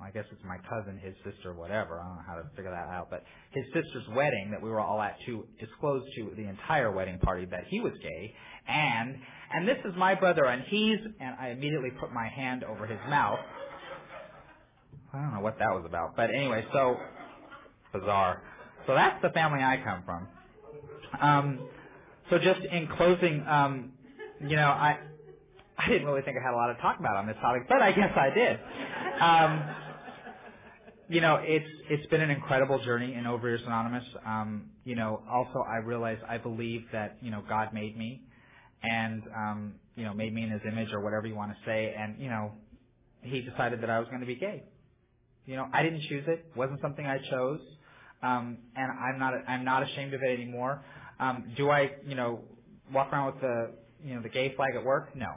[0.00, 1.98] I guess it's my cousin, his sister, whatever.
[1.98, 3.08] I don't know how to figure that out.
[3.08, 7.18] But his sister's wedding that we were all at to disclose to the entire wedding
[7.18, 8.34] party that he was gay.
[8.68, 9.16] And,
[9.52, 12.98] and this is my brother and he's, and I immediately put my hand over his
[13.08, 13.38] mouth.
[15.16, 16.16] I don't know what that was about.
[16.16, 16.96] But anyway, so,
[17.92, 18.42] bizarre.
[18.86, 20.28] So that's the family I come from.
[21.20, 21.68] Um,
[22.30, 23.92] so just in closing, um,
[24.40, 24.98] you know, I,
[25.78, 27.80] I didn't really think I had a lot to talk about on this topic, but
[27.80, 28.58] I guess I did.
[29.20, 29.76] Um,
[31.08, 34.04] you know, it's it's been an incredible journey in Overeaters Anonymous.
[34.26, 38.22] Um, you know, also I realize I believe that you know God made me,
[38.82, 41.94] and um, you know made me in His image or whatever you want to say,
[41.96, 42.52] and you know
[43.22, 44.64] He decided that I was going to be gay.
[45.46, 47.60] You know, I didn't choose it; it wasn't something I chose,
[48.22, 50.82] um, and I'm not I'm not ashamed of it anymore.
[51.18, 52.40] Um, do I you know
[52.92, 53.70] walk around with the
[54.04, 55.14] you know the gay flag at work?
[55.16, 55.36] No.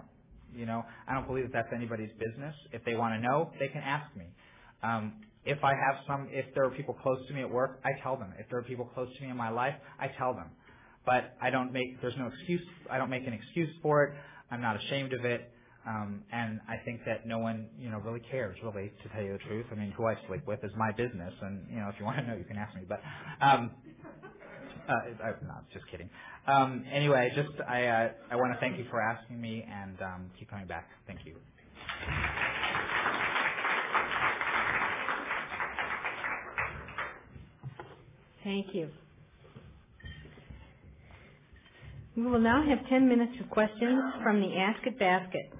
[0.53, 2.55] You know, I don't believe that that's anybody's business.
[2.71, 4.25] If they want to know, they can ask me.
[4.81, 5.13] Um,
[5.45, 8.17] if I have some, if there are people close to me at work, I tell
[8.17, 8.33] them.
[8.37, 10.47] If there are people close to me in my life, I tell them.
[11.05, 14.13] But I don't make, there's no excuse, I don't make an excuse for it.
[14.51, 15.51] I'm not ashamed of it.
[15.87, 19.33] Um, and I think that no one, you know, really cares, really, to tell you
[19.33, 19.65] the truth.
[19.71, 22.17] I mean, who I sleep with is my business, and you know, if you want
[22.19, 22.83] to know, you can ask me.
[22.87, 23.01] But,
[23.41, 23.71] um,
[24.89, 26.09] uh, I, no, just kidding.
[26.47, 30.31] Um, anyway, just I, uh, I want to thank you for asking me, and um,
[30.39, 30.89] keep coming back.
[31.07, 31.35] Thank you.
[38.43, 38.89] Thank you.
[42.17, 45.53] We will now have 10 minutes of questions from the Ask It basket.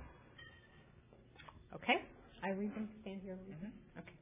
[1.83, 2.01] Okay?
[2.43, 3.35] I read them, stand here.
[3.35, 3.99] Mm-hmm.
[3.99, 4.13] Okay.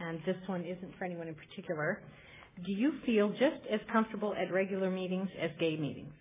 [0.00, 2.00] And this one isn't for anyone in particular.
[2.66, 6.12] Do you feel just as comfortable at regular meetings as gay meetings?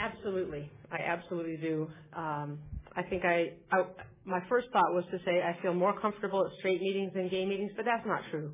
[0.00, 0.70] Absolutely.
[0.92, 1.88] I absolutely do.
[2.16, 2.58] Um,
[2.96, 3.84] I think I, I
[4.24, 7.44] my first thought was to say I feel more comfortable at straight meetings than gay
[7.44, 8.52] meetings, but that's not true.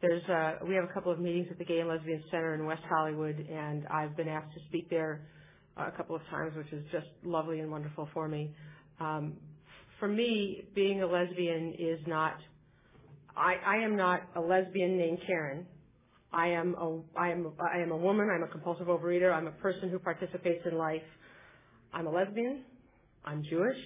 [0.00, 2.64] There's uh, we have a couple of meetings at the Gay and Lesbian Center in
[2.64, 5.22] West Hollywood, and I've been asked to speak there
[5.76, 8.54] uh, a couple of times, which is just lovely and wonderful for me.
[9.00, 9.34] Um,
[9.98, 12.36] for me, being a lesbian is not.
[13.36, 15.66] I, I am not a lesbian named Karen.
[16.32, 18.28] I am a I am I am a woman.
[18.32, 19.32] I'm a compulsive overeater.
[19.32, 21.02] I'm a person who participates in life.
[21.92, 22.62] I'm a lesbian.
[23.24, 23.76] I'm Jewish.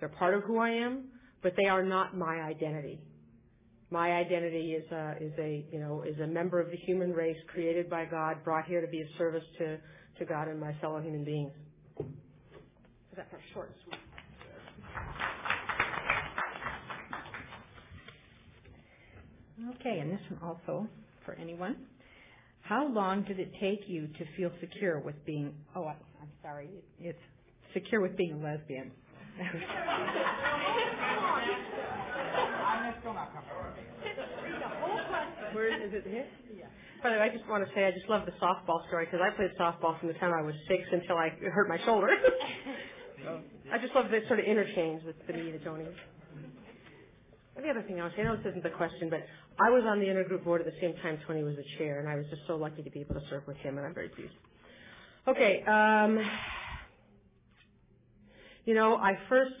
[0.00, 1.04] They're part of who I am,
[1.42, 3.00] but they are not my identity.
[3.90, 7.38] My identity is a, is a, you know, is a member of the human race
[7.48, 9.78] created by God, brought here to be of service to,
[10.18, 11.52] to God and my fellow human beings.
[13.16, 13.98] That's short and sweet.
[19.80, 20.86] Okay, and this one also
[21.24, 21.76] for anyone.
[22.60, 25.96] How long did it take you to feel secure with being, oh, I'm
[26.42, 26.68] sorry,
[27.00, 27.18] it's
[27.74, 28.92] secure with being a lesbian?
[35.52, 36.26] Where is it here?
[37.02, 39.20] By the way, I just want to say I just love the softball story because
[39.22, 42.08] I played softball from the time I was six until I hurt my shoulder.
[43.72, 45.32] I just love this sort of interchange with the
[45.64, 45.84] Tony.
[47.56, 49.20] And the other thing I was saying, I know this isn't the question, but
[49.60, 52.08] I was on the intergroup board at the same time Tony was the chair, and
[52.08, 54.08] I was just so lucky to be able to serve with him, and I'm very
[54.08, 54.32] pleased.
[55.26, 56.18] Okay, um,
[58.68, 59.54] you know, I first,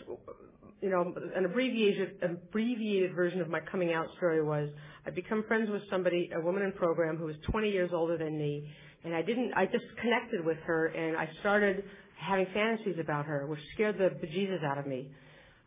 [0.82, 4.68] you know, an abbreviated abbreviated version of my coming out story was
[5.06, 8.36] I'd become friends with somebody, a woman in program who was 20 years older than
[8.36, 8.70] me,
[9.04, 11.84] and I didn't, I just connected with her, and I started
[12.20, 15.10] having fantasies about her, which scared the bejesus out of me.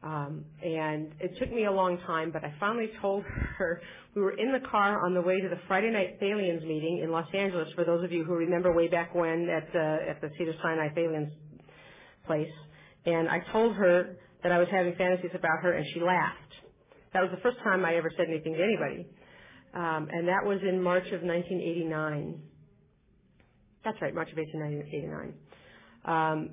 [0.03, 3.23] Um, and it took me a long time, but I finally told
[3.57, 3.81] her
[4.13, 7.11] we were in the car on the way to the Friday night Thalians meeting in
[7.11, 7.69] Los Angeles.
[7.73, 11.31] For those of you who remember way back when at uh, at the Cedars-Sinai Thalians
[12.27, 12.47] place,
[13.05, 16.37] and I told her that I was having fantasies about her, and she laughed.
[17.13, 19.07] That was the first time I ever said anything to anybody,
[19.73, 22.41] um, and that was in March of 1989.
[23.83, 25.33] That's right, March of 1989.
[26.05, 26.49] Um,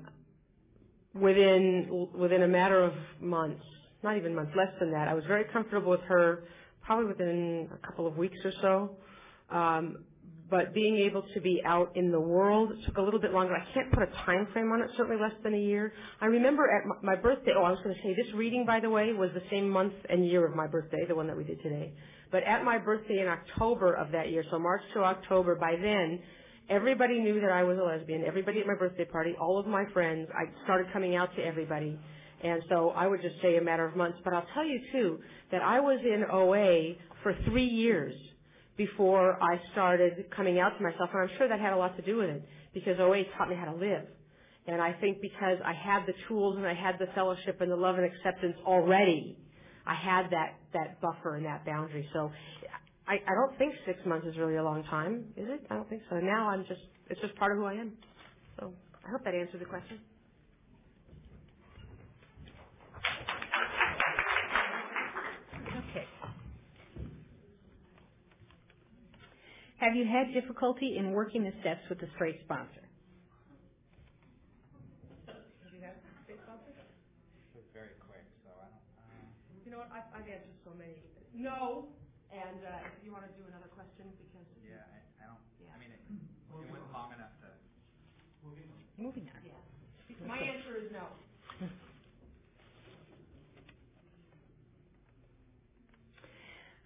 [1.13, 3.63] within within a matter of months,
[4.03, 5.07] not even months, less than that.
[5.07, 6.43] I was very comfortable with her,
[6.83, 9.55] probably within a couple of weeks or so.
[9.55, 10.03] Um,
[10.49, 13.55] but being able to be out in the world took a little bit longer.
[13.55, 15.93] I can't put a time frame on it, certainly less than a year.
[16.21, 18.89] I remember at my, birthday, oh, I was going to say, this reading, by the
[18.89, 21.61] way, was the same month and year of my birthday, the one that we did
[21.61, 21.93] today.
[22.31, 26.19] But at my birthday in October of that year, so March to October, by then,
[26.69, 28.23] Everybody knew that I was a lesbian.
[28.23, 31.97] Everybody at my birthday party, all of my friends, I started coming out to everybody.
[32.43, 34.19] And so I would just say a matter of months.
[34.23, 35.19] But I'll tell you too,
[35.51, 36.93] that I was in OA
[37.23, 38.13] for three years
[38.79, 41.11] before I started coming out to myself.
[41.13, 43.57] And I'm sure that had a lot to do with it because OA taught me
[43.57, 44.05] how to live.
[44.67, 47.77] And I think because I had the tools and I had the fellowship and the
[47.77, 49.37] love and acceptance already,
[49.87, 52.09] I had that, that buffer and that boundary.
[52.13, 52.31] So
[53.07, 55.61] I, I don't think six months is really a long time, is it?
[55.71, 56.17] I don't think so.
[56.17, 57.93] Now I'm just, it's just part of who I am.
[58.59, 58.73] So
[59.07, 59.99] I hope that answered the question.
[65.67, 66.05] Okay.
[69.79, 72.83] Have you had difficulty in working the steps with the straight sponsor?
[77.79, 78.83] very quick, so I don't.
[78.99, 79.23] Uh...
[79.63, 79.87] You know what?
[79.95, 80.99] I've, I've answered so many.
[81.31, 81.87] No.
[82.27, 85.39] And uh, if you want to do another question, because yeah, I, I don't.
[85.63, 85.71] Yeah.
[85.73, 87.47] I mean, it, it went long enough to.
[88.43, 88.83] Moving on.
[88.99, 89.39] Moving on.
[89.47, 89.55] Yeah.
[90.27, 91.07] My answer is no.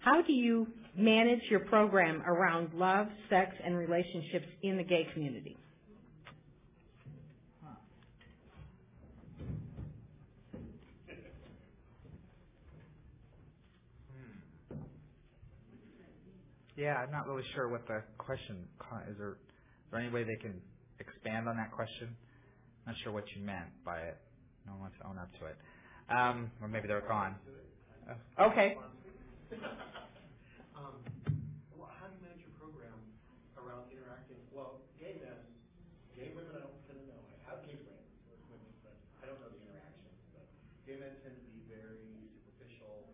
[0.06, 5.58] How do you manage your program around love, sex, and relationships in the gay community?
[16.76, 18.66] Yeah, I'm not really sure what the question
[19.08, 19.18] is.
[19.18, 20.58] There, is there any way they can
[21.00, 22.10] expand on that question?
[22.86, 24.18] I'm Not sure what you meant by it.
[24.66, 25.58] No one wants to own up to it.
[26.10, 27.36] Um, or maybe they're gone.
[28.42, 28.76] Okay.
[30.76, 30.98] um,
[31.78, 32.98] well, how do you manage your program
[33.56, 34.42] around interacting?
[34.50, 35.40] Well, gay men,
[36.18, 37.22] gay women, I don't tend to know.
[37.22, 40.20] I have gay friends with women, but I don't know the interactions.
[40.34, 40.50] But
[40.90, 43.14] gay men tend to be very superficial,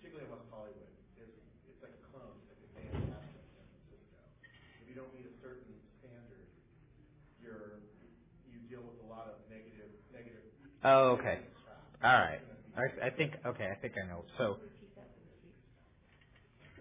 [0.00, 0.90] particularly in West Hollywood.
[1.20, 1.38] It's,
[1.70, 2.40] it's like a clone.
[4.96, 6.48] you don't meet a certain standard,
[7.46, 7.78] you're
[8.50, 10.42] you deal with a lot of negative negative.
[10.82, 11.38] Oh, okay.
[12.02, 12.42] All right.
[12.74, 13.70] I, I think okay.
[13.70, 14.26] I think I know.
[14.36, 14.58] So,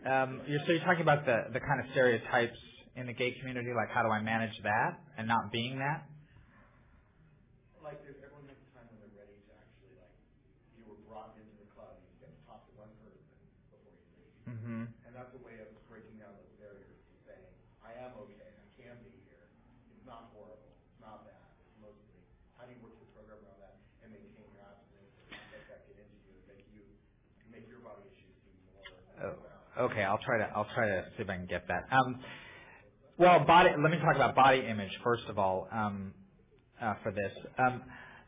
[0.09, 2.57] um, you're, so you're talking about the the kind of stereotypes
[2.97, 6.09] in the gay community, like how do I manage that and not being that?
[7.83, 8.33] Like has a
[8.73, 10.09] time when they're ready to actually like
[10.73, 11.37] you were brought
[20.05, 20.69] not horrible,
[21.01, 21.49] not bad,
[21.81, 22.21] mostly.
[22.55, 25.65] How do you work the program around that and maintain your abstinence and not let
[25.67, 26.85] that get into you and make you
[27.49, 28.85] make your body issues seem more?
[29.19, 29.35] Oh,
[29.79, 31.85] okay, I'll try to I'll try to see if I can get that.
[31.91, 32.21] Um,
[33.17, 33.71] well, body.
[33.71, 35.67] Let me talk about body image first of all.
[35.71, 36.13] Um,
[36.81, 37.83] uh, for this, um,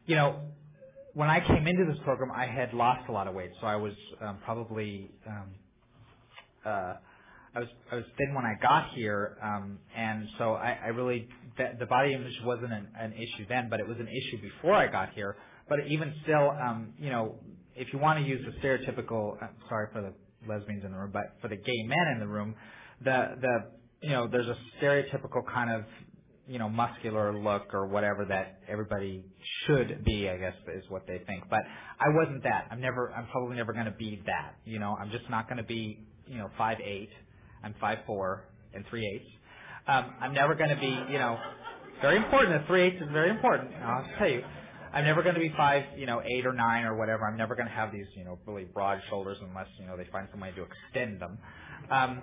[0.05, 0.41] you know,
[1.13, 3.75] when I came into this program, I had lost a lot of weight, so I
[3.75, 5.55] was um, probably um,
[6.65, 6.95] uh,
[7.55, 11.27] I was I was thin when I got here, um, and so I, I really
[11.57, 14.75] the, the body image wasn't an, an issue then, but it was an issue before
[14.75, 15.37] I got here.
[15.69, 17.35] But even still, um, you know,
[17.75, 19.37] if you want to use the stereotypical,
[19.69, 20.13] sorry for the
[20.47, 22.55] lesbians in the room, but for the gay men in the room,
[23.03, 23.71] the the
[24.01, 25.83] you know there's a stereotypical kind of
[26.47, 29.23] you know, muscular look or whatever that everybody
[29.65, 31.43] should be, I guess is what they think.
[31.49, 31.59] But
[31.99, 32.67] I wasn't that.
[32.71, 34.55] I'm never, I'm probably never going to be that.
[34.65, 37.09] You know, I'm just not going to be, you know, five eight.
[37.63, 39.29] I'm five four and three eighths.
[39.87, 41.37] Um, I'm never going to be, you know,
[42.01, 42.61] very important.
[42.61, 43.71] The three eighths is very important.
[43.75, 44.43] I'll tell you.
[44.93, 47.27] I'm never going to be five, you know, eight or nine or whatever.
[47.27, 50.07] I'm never going to have these, you know, really broad shoulders unless, you know, they
[50.11, 51.37] find some way to extend them.
[51.91, 52.21] Um,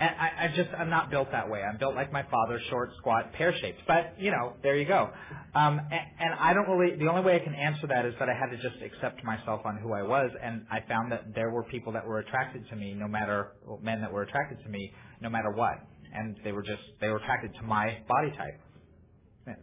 [0.00, 1.60] and I, I just I'm not built that way.
[1.62, 3.80] I'm built like my father, short, squat, pear shaped.
[3.86, 5.10] But you know, there you go.
[5.54, 6.96] Um, and, and I don't really.
[6.96, 9.62] The only way I can answer that is that I had to just accept myself
[9.64, 12.76] on who I was, and I found that there were people that were attracted to
[12.76, 13.52] me, no matter
[13.82, 15.80] men that were attracted to me, no matter what,
[16.14, 18.60] and they were just they were attracted to my body type.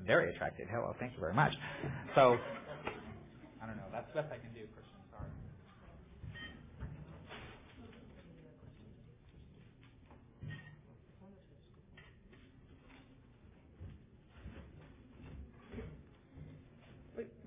[0.05, 0.67] Very attractive.
[0.69, 1.53] Hello, thank you very much.
[2.15, 2.37] So
[3.61, 3.89] I don't know.
[3.91, 4.65] That's the best I can do.
[4.73, 5.01] Christian.
[5.11, 5.29] Sorry.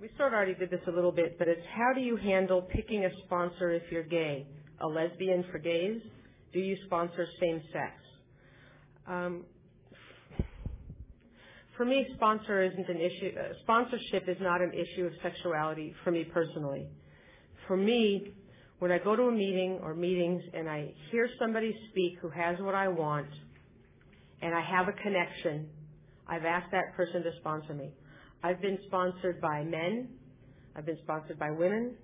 [0.01, 2.63] we sort of already did this a little bit, but it's how do you handle
[2.63, 4.47] picking a sponsor if you're gay?
[4.81, 6.01] A lesbian for gays?
[6.53, 7.93] Do you sponsor same sex?
[9.09, 9.45] Um,
[11.79, 13.31] for me, sponsor isn't an issue.
[13.39, 16.89] Uh, sponsorship is not an issue of sexuality for me personally.
[17.69, 18.35] For me,
[18.81, 22.59] when I go to a meeting or meetings and I hear somebody speak who has
[22.59, 23.29] what I want,
[24.43, 25.69] and I have a connection,
[26.27, 27.91] I've asked that person to sponsor me.
[28.43, 30.09] I've been sponsored by men.
[30.77, 31.95] I've been sponsored by women.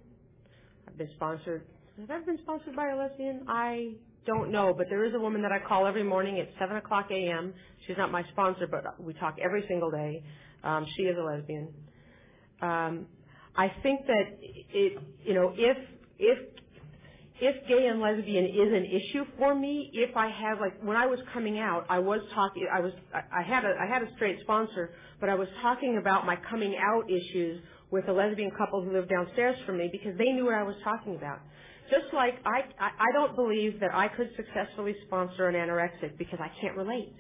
[0.87, 1.67] I've been sponsored.
[2.01, 3.45] Have I been sponsored by a lesbian?
[3.49, 3.95] I
[4.27, 7.07] don't know, but there is a woman that I call every morning at 7 o'clock
[7.11, 7.55] a.m.
[7.87, 10.23] She's not my sponsor, but we talk every single day.
[10.63, 11.69] Um, she is a lesbian.
[12.63, 13.07] Um,
[13.57, 15.77] I think that it, you know, if
[16.19, 16.39] if
[17.41, 21.07] if gay and lesbian is an issue for me, if I have like when I
[21.07, 22.67] was coming out, I was talking.
[22.73, 26.27] I was I had a I had a straight sponsor, but I was talking about
[26.27, 30.33] my coming out issues with a lesbian couple who lived downstairs from me because they
[30.33, 31.41] knew what I was talking about.
[31.91, 36.51] Just like I, I, don't believe that I could successfully sponsor an anorexic because I
[36.61, 37.15] can't relate.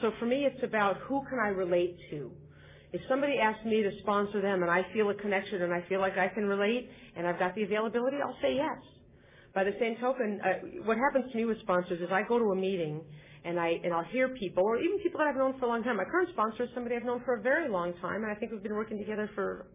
[0.00, 2.30] So for me, it's about who can I relate to.
[2.92, 6.00] If somebody asks me to sponsor them and I feel a connection and I feel
[6.00, 8.78] like I can relate and I've got the availability, I'll say yes.
[9.54, 12.52] By the same token, uh, what happens to me with sponsors is I go to
[12.52, 13.02] a meeting
[13.44, 15.82] and I and I'll hear people, or even people that I've known for a long
[15.82, 15.96] time.
[15.96, 18.52] My current sponsor is somebody I've known for a very long time, and I think
[18.52, 19.66] we've been working together for,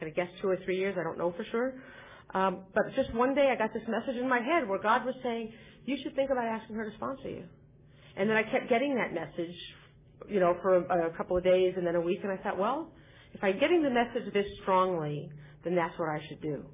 [0.00, 0.96] I'm gonna guess two or three years.
[0.98, 1.74] I don't know for sure.
[2.34, 5.14] Um, but just one day, I got this message in my head where God was
[5.22, 5.52] saying,
[5.84, 7.44] "You should think about asking her to sponsor you."
[8.16, 9.54] And then I kept getting that message,
[10.28, 12.58] you know, for a, a couple of days and then a week, and I thought,
[12.58, 12.90] well,
[13.32, 15.30] if I'm getting the message this strongly,
[15.64, 16.64] then that's what I should do.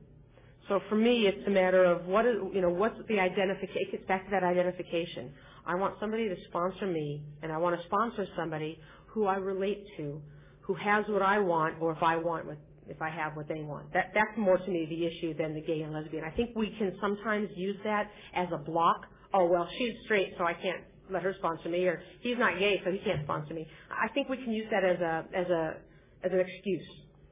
[0.69, 3.83] So for me, it's a matter of what is, you know, what's the identification.
[3.89, 5.33] It gets back to that identification.
[5.67, 9.87] I want somebody to sponsor me, and I want to sponsor somebody who I relate
[9.97, 10.21] to,
[10.61, 13.63] who has what I want, or if I want what, if I have what they
[13.63, 13.93] want.
[13.93, 16.25] That, that's more to me the issue than the gay and lesbian.
[16.25, 19.07] I think we can sometimes use that as a block.
[19.35, 22.81] Oh, well, she's straight, so I can't let her sponsor me, or he's not gay,
[22.85, 23.67] so he can't sponsor me.
[23.91, 25.77] I think we can use that as a, as a,
[26.25, 26.87] as an excuse.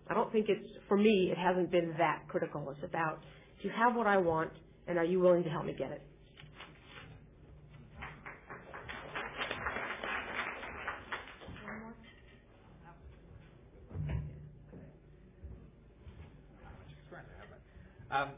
[0.08, 2.70] I don't think it's, for me, it hasn't been that critical.
[2.70, 3.20] It's about,
[3.60, 4.52] do you have what I want,
[4.86, 6.02] and are you willing to help me get it?
[18.10, 18.30] Um,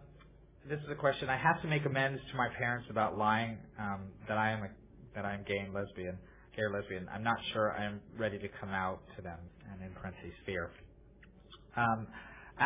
[0.69, 1.29] this is a question.
[1.29, 4.69] I have to make amends to my parents about lying um, that I am a,
[5.15, 6.17] that I am gay and lesbian,
[6.57, 7.07] gay or lesbian.
[7.13, 9.39] I'm not sure I am ready to come out to them,
[9.71, 10.71] and in parentheses, fear.
[11.77, 12.07] Um,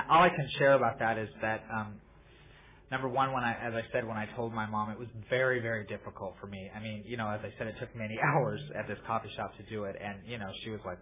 [0.08, 1.94] all I can share about that is that um,
[2.92, 5.60] number one, when I, as I said, when I told my mom, it was very,
[5.60, 6.70] very difficult for me.
[6.76, 9.56] I mean, you know, as I said, it took many hours at this coffee shop
[9.58, 10.98] to do it, and you know, she was like,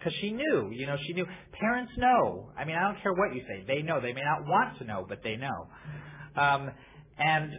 [0.00, 1.26] because she knew, you know, she knew.
[1.60, 2.50] Parents know.
[2.58, 4.00] I mean, I don't care what you say, they know.
[4.00, 5.68] They may not want to know, but they know.
[6.36, 6.70] Um,
[7.18, 7.52] and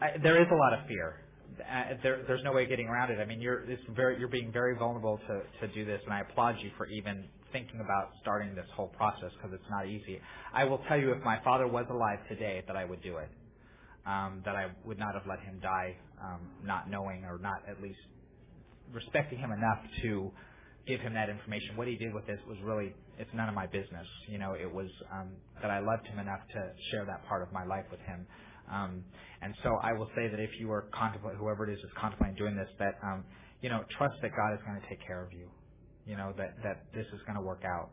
[0.00, 1.22] I, there is a lot of fear.
[1.60, 3.20] uh, there, there's no way getting around it.
[3.20, 6.22] I mean, you're it's very you're being very vulnerable to to do this, and I
[6.22, 10.20] applaud you for even thinking about starting this whole process because it's not easy.
[10.52, 13.30] I will tell you, if my father was alive today, that I would do it.
[14.06, 17.82] Um, that I would not have let him die, um, not knowing or not at
[17.82, 17.98] least
[18.92, 20.30] respecting him enough to
[20.86, 21.76] give him that information.
[21.76, 24.06] What he did with this was really it's none of my business.
[24.28, 25.30] You know, it was um,
[25.60, 28.26] that I loved him enough to share that part of my life with him.
[28.70, 29.04] Um,
[29.42, 32.36] and so I will say that if you are contemplating, whoever it is is contemplating
[32.36, 33.24] doing this, that um,
[33.60, 35.48] you know, trust that God is going to take care of you.
[36.06, 37.90] You know that that this is going to work out.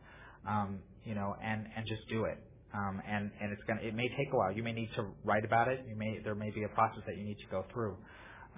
[0.48, 2.38] Um, you know, and and just do it.
[2.74, 4.52] Um, and and it's going to it may take a while.
[4.52, 5.84] You may need to write about it.
[5.88, 7.96] You may there may be a process that you need to go through.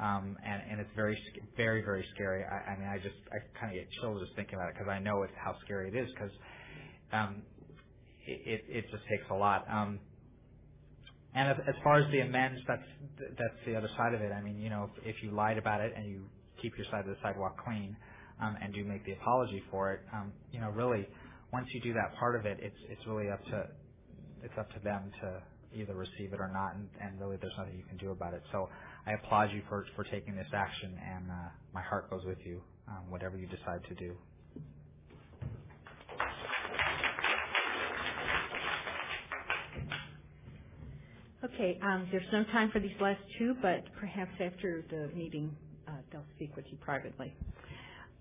[0.00, 1.18] Um, and and it's very
[1.56, 2.44] very very scary.
[2.44, 4.88] I, I mean, I just I kind of get chills just thinking about it because
[4.90, 6.32] I know it's how scary it is because
[7.12, 7.42] um,
[8.26, 9.64] it, it it just takes a lot.
[9.70, 10.00] Um,
[11.34, 12.86] and as, as far as the amends, that's
[13.38, 14.32] that's the other side of it.
[14.32, 16.22] I mean, you know, if, if you lied about it and you
[16.62, 17.96] keep your side of the sidewalk clean,
[18.40, 21.08] um, and do make the apology for it, um, you know, really,
[21.52, 23.68] once you do that part of it, it's it's really up to
[24.42, 25.42] it's up to them to
[25.74, 28.42] either receive it or not, and, and really, there's nothing you can do about it.
[28.52, 28.68] So,
[29.06, 32.62] I applaud you for for taking this action, and uh, my heart goes with you,
[32.88, 34.14] um, whatever you decide to do.
[41.44, 45.54] Okay, um, there's no time for these last two, but perhaps after the meeting,
[45.88, 47.34] uh, they'll speak with you privately.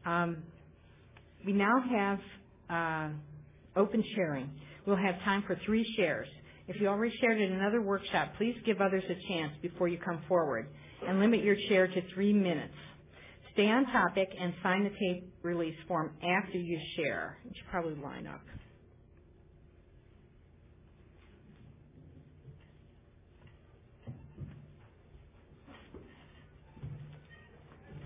[0.06, 0.38] Um,
[1.46, 2.20] we now have
[2.70, 3.10] uh,
[3.80, 4.50] open sharing.
[4.86, 6.28] We'll have time for three shares.
[6.68, 10.22] If you already shared at another workshop, please give others a chance before you come
[10.28, 10.68] forward
[11.08, 12.74] and limit your share to three minutes.
[13.54, 17.38] Stay on topic and sign the tape release form after you share.
[17.46, 18.42] You should probably line up.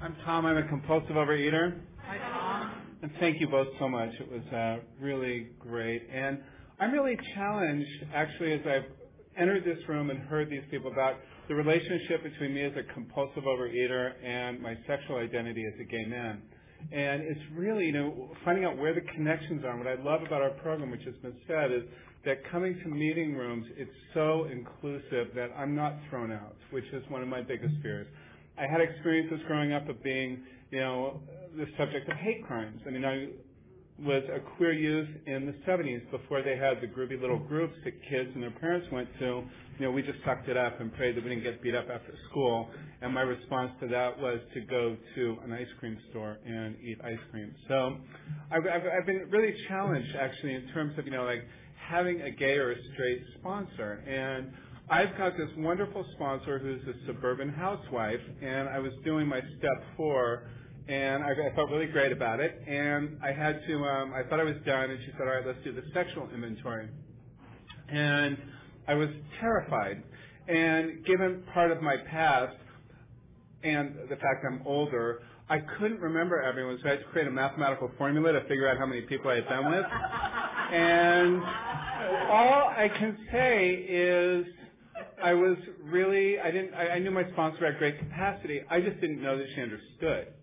[0.02, 0.46] I'm Tom.
[0.46, 1.80] I'm a compulsive overeater.
[3.02, 4.10] And thank you both so much.
[4.20, 6.08] It was uh, really great.
[6.12, 6.40] And
[6.80, 8.92] I'm really challenged, actually, as I've
[9.38, 11.16] entered this room and heard these people about
[11.48, 16.06] the relationship between me as a compulsive overeater and my sexual identity as a gay
[16.06, 16.42] man.
[16.92, 19.72] And it's really, you know, finding out where the connections are.
[19.72, 21.84] And what I love about our program, which has been said, is
[22.26, 27.04] that coming to meeting rooms, it's so inclusive that I'm not thrown out, which is
[27.10, 28.08] one of my biggest fears.
[28.58, 31.22] I had experiences growing up of being, you know,
[31.58, 32.80] the subject of hate crimes.
[32.86, 33.28] I mean, I
[34.02, 37.94] was a queer youth in the 70s before they had the groovy little groups that
[38.10, 39.26] kids and their parents went to.
[39.26, 41.88] You know, we just sucked it up and prayed that we didn't get beat up
[41.94, 42.70] after school.
[43.02, 46.98] And my response to that was to go to an ice cream store and eat
[47.04, 47.54] ice cream.
[47.68, 47.98] So
[48.52, 51.44] I've, I've, I've been really challenged actually in terms of, you know, like
[51.76, 54.04] having a gay or a straight sponsor.
[54.08, 54.52] And
[54.90, 59.84] I've got this wonderful sponsor who's a suburban housewife, and I was doing my step
[59.96, 60.50] four,
[60.90, 62.62] and I, I felt really great about it.
[62.68, 65.46] And I had to, um, I thought I was done, and she said, "All right,
[65.46, 66.90] let's do the sexual inventory."
[67.90, 68.38] And
[68.88, 69.10] I was
[69.40, 70.04] terrified.
[70.48, 72.56] And given part of my past
[73.64, 77.32] and the fact I'm older, I couldn't remember everyone, so I had to create a
[77.32, 79.86] mathematical formula to figure out how many people I had been with.
[80.74, 81.44] and
[82.32, 84.46] all I can say is
[85.24, 88.62] I was really I didn't I, I knew my sponsor had great capacity.
[88.70, 90.34] I just didn't know that she understood.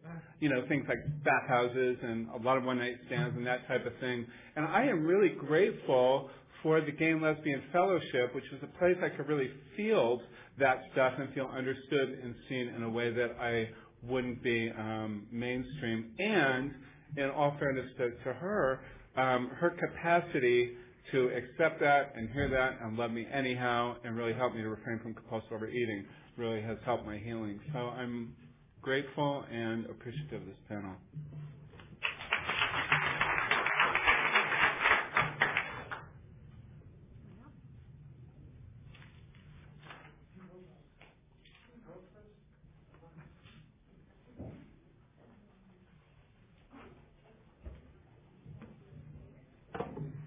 [0.41, 3.87] You know, things like bathhouses and a lot of one night stands and that type
[3.87, 4.27] of thing.
[4.55, 6.31] And I am really grateful
[6.62, 10.23] for the Gay and Lesbian Fellowship, which was a place I could really field
[10.59, 13.69] that stuff and feel understood and seen in a way that I
[14.03, 16.12] wouldn't be um, mainstream.
[16.19, 16.73] And
[17.17, 18.81] in all fairness to, to her,
[19.17, 20.73] um, her capacity
[21.12, 24.69] to accept that and hear that and love me anyhow and really help me to
[24.69, 26.05] refrain from compulsive overeating
[26.37, 27.61] really has helped my healing.
[27.73, 28.35] So I'm
[28.87, 30.93] grateful and appreciative of this panel.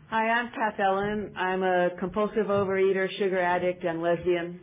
[0.09, 1.31] Hi, I'm Kath Ellen.
[1.37, 4.59] I'm a compulsive overeater, sugar addict, and lesbian.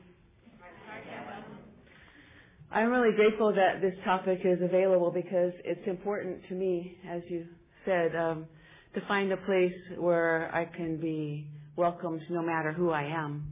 [2.77, 7.47] I'm really grateful that this topic is available because it's important to me, as you
[7.87, 8.45] said, um,
[8.95, 11.47] to find a place where I can be
[11.77, 13.45] welcomed no matter who I am.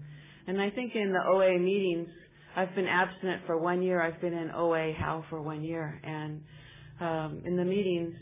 [0.46, 2.08] And I think in the OA meetings,
[2.54, 4.02] I've been abstinent for one year.
[4.02, 5.98] I've been in OA HOW for one year.
[6.04, 6.42] And
[7.00, 8.14] um, in the meetings,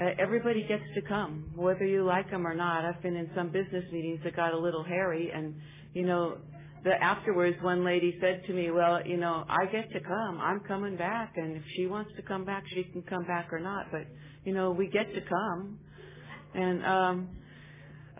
[0.00, 2.84] uh, everybody gets to come, whether you like them or not.
[2.84, 5.56] I've been in some business meetings that got a little hairy, and
[5.92, 6.36] you know,
[6.86, 10.40] the afterwards, one lady said to me, "Well, you know, I get to come.
[10.40, 13.58] I'm coming back, and if she wants to come back, she can come back or
[13.58, 13.86] not.
[13.90, 14.06] But
[14.44, 15.80] you know, we get to come."
[16.54, 17.28] And um,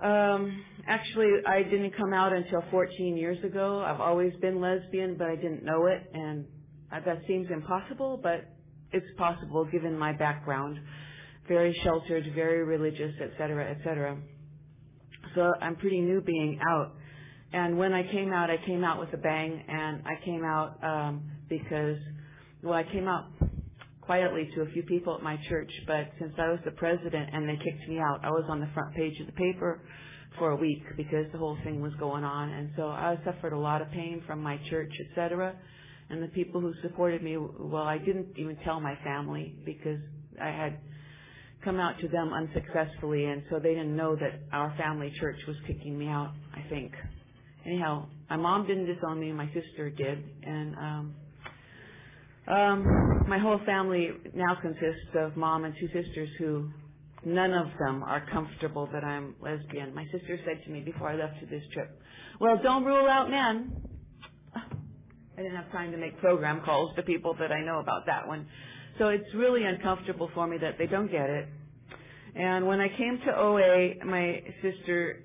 [0.02, 3.84] um, actually, I didn't come out until 14 years ago.
[3.86, 6.44] I've always been lesbian, but I didn't know it, and
[6.90, 8.46] that seems impossible, but
[8.90, 10.80] it's possible given my background.
[11.46, 14.18] Very sheltered, very religious, et cetera, et cetera.
[15.36, 16.96] So I'm pretty new being out.
[17.52, 20.82] And when I came out, I came out with a bang, and I came out
[20.82, 21.98] um, because,
[22.62, 23.26] well, I came out
[24.00, 27.48] quietly to a few people at my church, but since I was the president and
[27.48, 29.80] they kicked me out, I was on the front page of the paper
[30.38, 33.58] for a week because the whole thing was going on, and so I suffered a
[33.58, 35.54] lot of pain from my church, etc.
[36.08, 39.98] And the people who supported me, well, I didn't even tell my family because
[40.40, 40.78] I had
[41.64, 45.56] come out to them unsuccessfully, and so they didn't know that our family church was
[45.66, 46.32] kicking me out.
[46.54, 46.92] I think.
[47.66, 51.14] Anyhow, my mom didn't disown me, my sister did, and um,
[52.46, 56.70] um, my whole family now consists of mom and two sisters who
[57.24, 59.92] none of them are comfortable that I'm lesbian.
[59.94, 62.00] My sister said to me before I left to this trip,
[62.40, 63.72] well, don't rule out men.
[64.54, 68.28] I didn't have time to make program calls to people that I know about that
[68.28, 68.46] one.
[68.98, 71.48] So it's really uncomfortable for me that they don't get it.
[72.36, 75.24] And when I came to OA, my sister,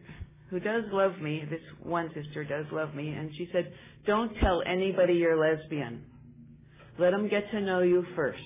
[0.51, 3.71] who does love me, this one sister does love me, and she said,
[4.05, 6.03] don't tell anybody you're lesbian.
[6.99, 8.39] Let them get to know you first.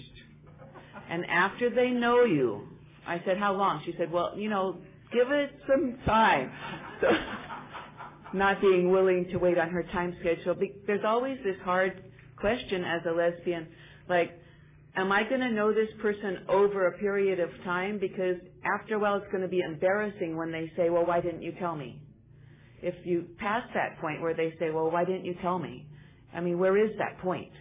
[1.10, 2.68] And after they know you,
[3.08, 3.82] I said, how long?
[3.86, 4.78] She said, well, you know,
[5.12, 6.52] give it some time.
[7.02, 7.10] So,
[8.38, 10.56] not being willing to wait on her time schedule.
[10.86, 12.04] There's always this hard
[12.38, 13.68] question as a lesbian,
[14.08, 14.32] like,
[14.96, 18.00] am I going to know this person over a period of time?
[18.00, 21.42] Because after a while, it's going to be embarrassing when they say, well, why didn't
[21.42, 22.02] you tell me?
[22.82, 25.88] If you pass that point where they say, well, why didn't you tell me?
[26.34, 27.52] I mean, where is that point?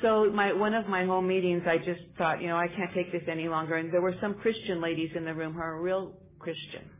[0.00, 3.12] So my one of my home meetings, I just thought, you know, I can't take
[3.12, 3.76] this any longer.
[3.76, 6.90] And there were some Christian ladies in the room who are real Christian.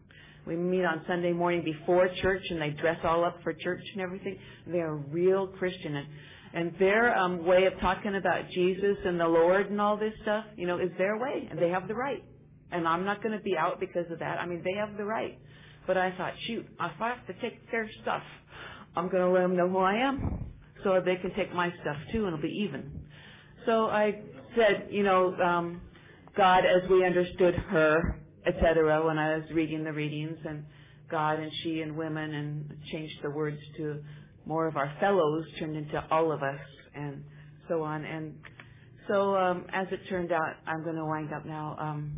[0.46, 4.02] We meet on Sunday morning before church, and they dress all up for church and
[4.02, 4.38] everything.
[4.66, 6.06] They are real Christian, and
[6.54, 10.44] and their um, way of talking about Jesus and the Lord and all this stuff,
[10.56, 12.22] you know, is their way, and they have the right.
[12.70, 14.38] And I'm not going to be out because of that.
[14.38, 15.38] I mean, they have the right.
[15.86, 18.22] But I thought, shoot, if I have to take their stuff,
[18.96, 20.44] I'm going to let them know who I am
[20.84, 22.90] so they can take my stuff too and it'll be even.
[23.66, 24.20] So I
[24.56, 25.80] said, you know, um,
[26.36, 29.04] God as we understood her, etc.
[29.06, 30.64] when I was reading the readings and
[31.10, 34.02] God and she and women and changed the words to
[34.46, 36.60] more of our fellows turned into all of us
[36.94, 37.24] and
[37.68, 38.04] so on.
[38.04, 38.34] And
[39.08, 41.76] so um, as it turned out, I'm going to wind up now.
[41.78, 42.12] Um,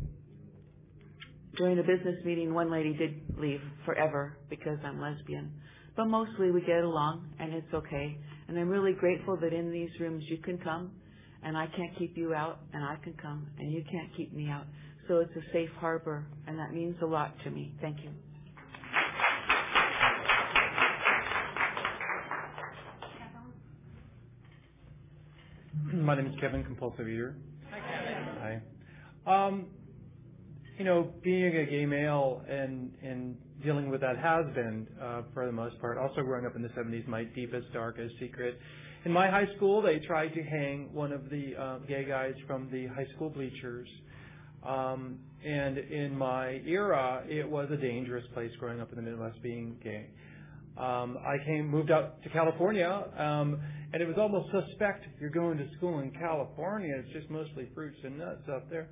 [1.56, 5.52] during a business meeting, one lady did leave forever because I'm lesbian.
[5.96, 8.18] But mostly we get along and it's okay.
[8.48, 10.90] And I'm really grateful that in these rooms you can come
[11.44, 14.48] and I can't keep you out and I can come and you can't keep me
[14.48, 14.64] out.
[15.06, 17.72] So it's a safe harbor and that means a lot to me.
[17.80, 18.10] Thank you.
[26.04, 27.34] My name is Kevin, compulsive eater.
[27.70, 28.60] Hi, Kevin.
[29.26, 29.46] Hi.
[29.46, 29.68] Um,
[30.78, 35.46] you know, being a gay male and and dealing with that has been, uh, for
[35.46, 38.58] the most part, also growing up in the 70s, my deepest, darkest secret.
[39.06, 42.68] In my high school, they tried to hang one of the uh, gay guys from
[42.70, 43.88] the high school bleachers.
[44.62, 49.42] Um, and in my era, it was a dangerous place growing up in the Midwest
[49.42, 50.08] being gay.
[50.76, 53.60] Um, I came, moved out to California, um,
[53.92, 56.94] and it was almost suspect you're going to school in California.
[56.98, 58.88] It's just mostly fruits and nuts up there.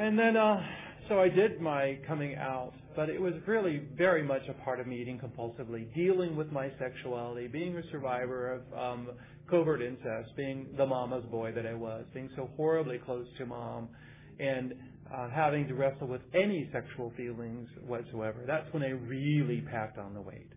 [0.00, 0.60] And then, uh,
[1.08, 4.88] so I did my coming out, but it was really very much a part of
[4.88, 9.08] me eating compulsively, dealing with my sexuality, being a survivor of um,
[9.48, 13.88] covert incest, being the mama's boy that I was, being so horribly close to mom,
[14.40, 14.74] and
[15.14, 18.44] uh, having to wrestle with any sexual feelings whatsoever.
[18.46, 20.50] That's when I really packed on the weight.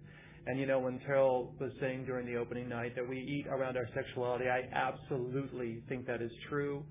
[0.46, 3.78] And you know, when Terrell was saying during the opening night that we eat around
[3.78, 6.84] our sexuality, I absolutely think that is true.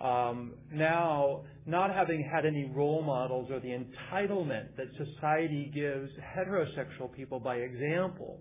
[0.00, 7.12] Um, now, not having had any role models or the entitlement that society gives heterosexual
[7.14, 8.40] people by example,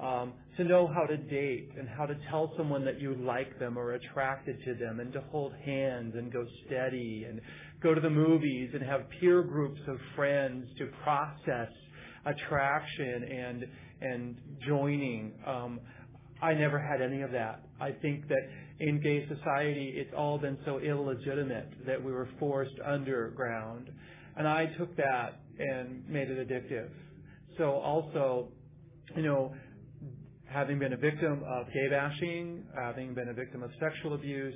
[0.00, 3.78] um, to know how to date and how to tell someone that you like them
[3.78, 7.40] or attracted to them and to hold hands and go steady and
[7.82, 11.68] go to the movies and have peer groups of friends to process
[12.24, 13.64] attraction and
[14.00, 14.36] and
[14.66, 15.32] joining.
[15.46, 15.80] Um,
[16.42, 17.62] I never had any of that.
[17.80, 18.42] I think that
[18.78, 23.90] in gay society, it's all been so illegitimate that we were forced underground.
[24.36, 26.90] And I took that and made it addictive.
[27.56, 28.48] So also,
[29.16, 29.54] you know,
[30.44, 34.54] having been a victim of gay bashing, having been a victim of sexual abuse,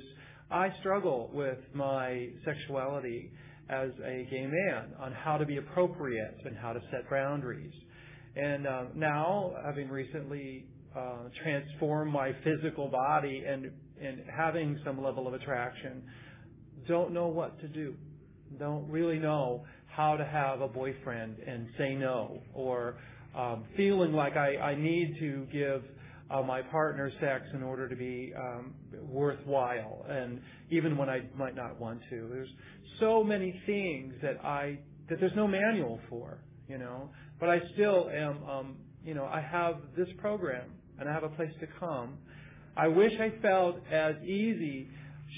[0.51, 3.31] I struggle with my sexuality
[3.69, 7.73] as a gay man on how to be appropriate and how to set boundaries.
[8.35, 10.65] And uh, now, having recently
[10.95, 13.71] uh, transformed my physical body and
[14.01, 16.01] and having some level of attraction,
[16.87, 17.93] don't know what to do.
[18.57, 22.95] Don't really know how to have a boyfriend and say no, or
[23.35, 25.83] um, feeling like I, I need to give
[26.31, 30.39] uh, my partner sex in order to be um, worthwhile, and
[30.69, 32.29] even when I might not want to.
[32.31, 32.49] There's
[32.99, 34.79] so many things that I
[35.09, 37.09] that there's no manual for, you know.
[37.39, 41.29] But I still am, um, you know, I have this program and I have a
[41.29, 42.17] place to come.
[42.77, 44.87] I wish I felt as easy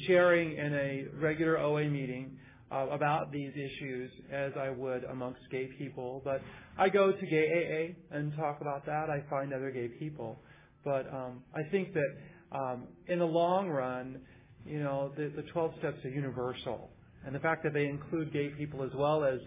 [0.06, 2.38] sharing in a regular OA meeting
[2.72, 6.22] uh, about these issues as I would amongst gay people.
[6.24, 6.42] But
[6.78, 9.10] I go to gay AA and talk about that.
[9.10, 10.40] I find other gay people.
[10.84, 12.18] But um, I think that
[12.52, 14.20] um, in the long run,
[14.66, 16.90] you know, the, the 12 steps are universal.
[17.26, 19.40] And the fact that they include gay people as well as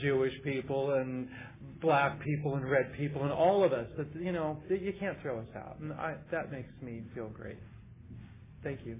[0.00, 1.28] Jewish people and
[1.80, 5.38] black people and red people and all of us, that, you know, you can't throw
[5.40, 5.78] us out.
[5.80, 7.58] And I, that makes me feel great.
[8.62, 8.98] Thank you.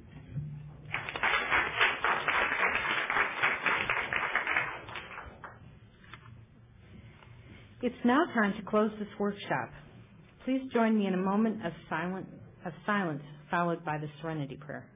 [7.82, 9.70] It's now time to close this workshop.
[10.44, 12.26] Please join me in a moment of silent,
[12.66, 14.86] of silence followed by the serenity prayer.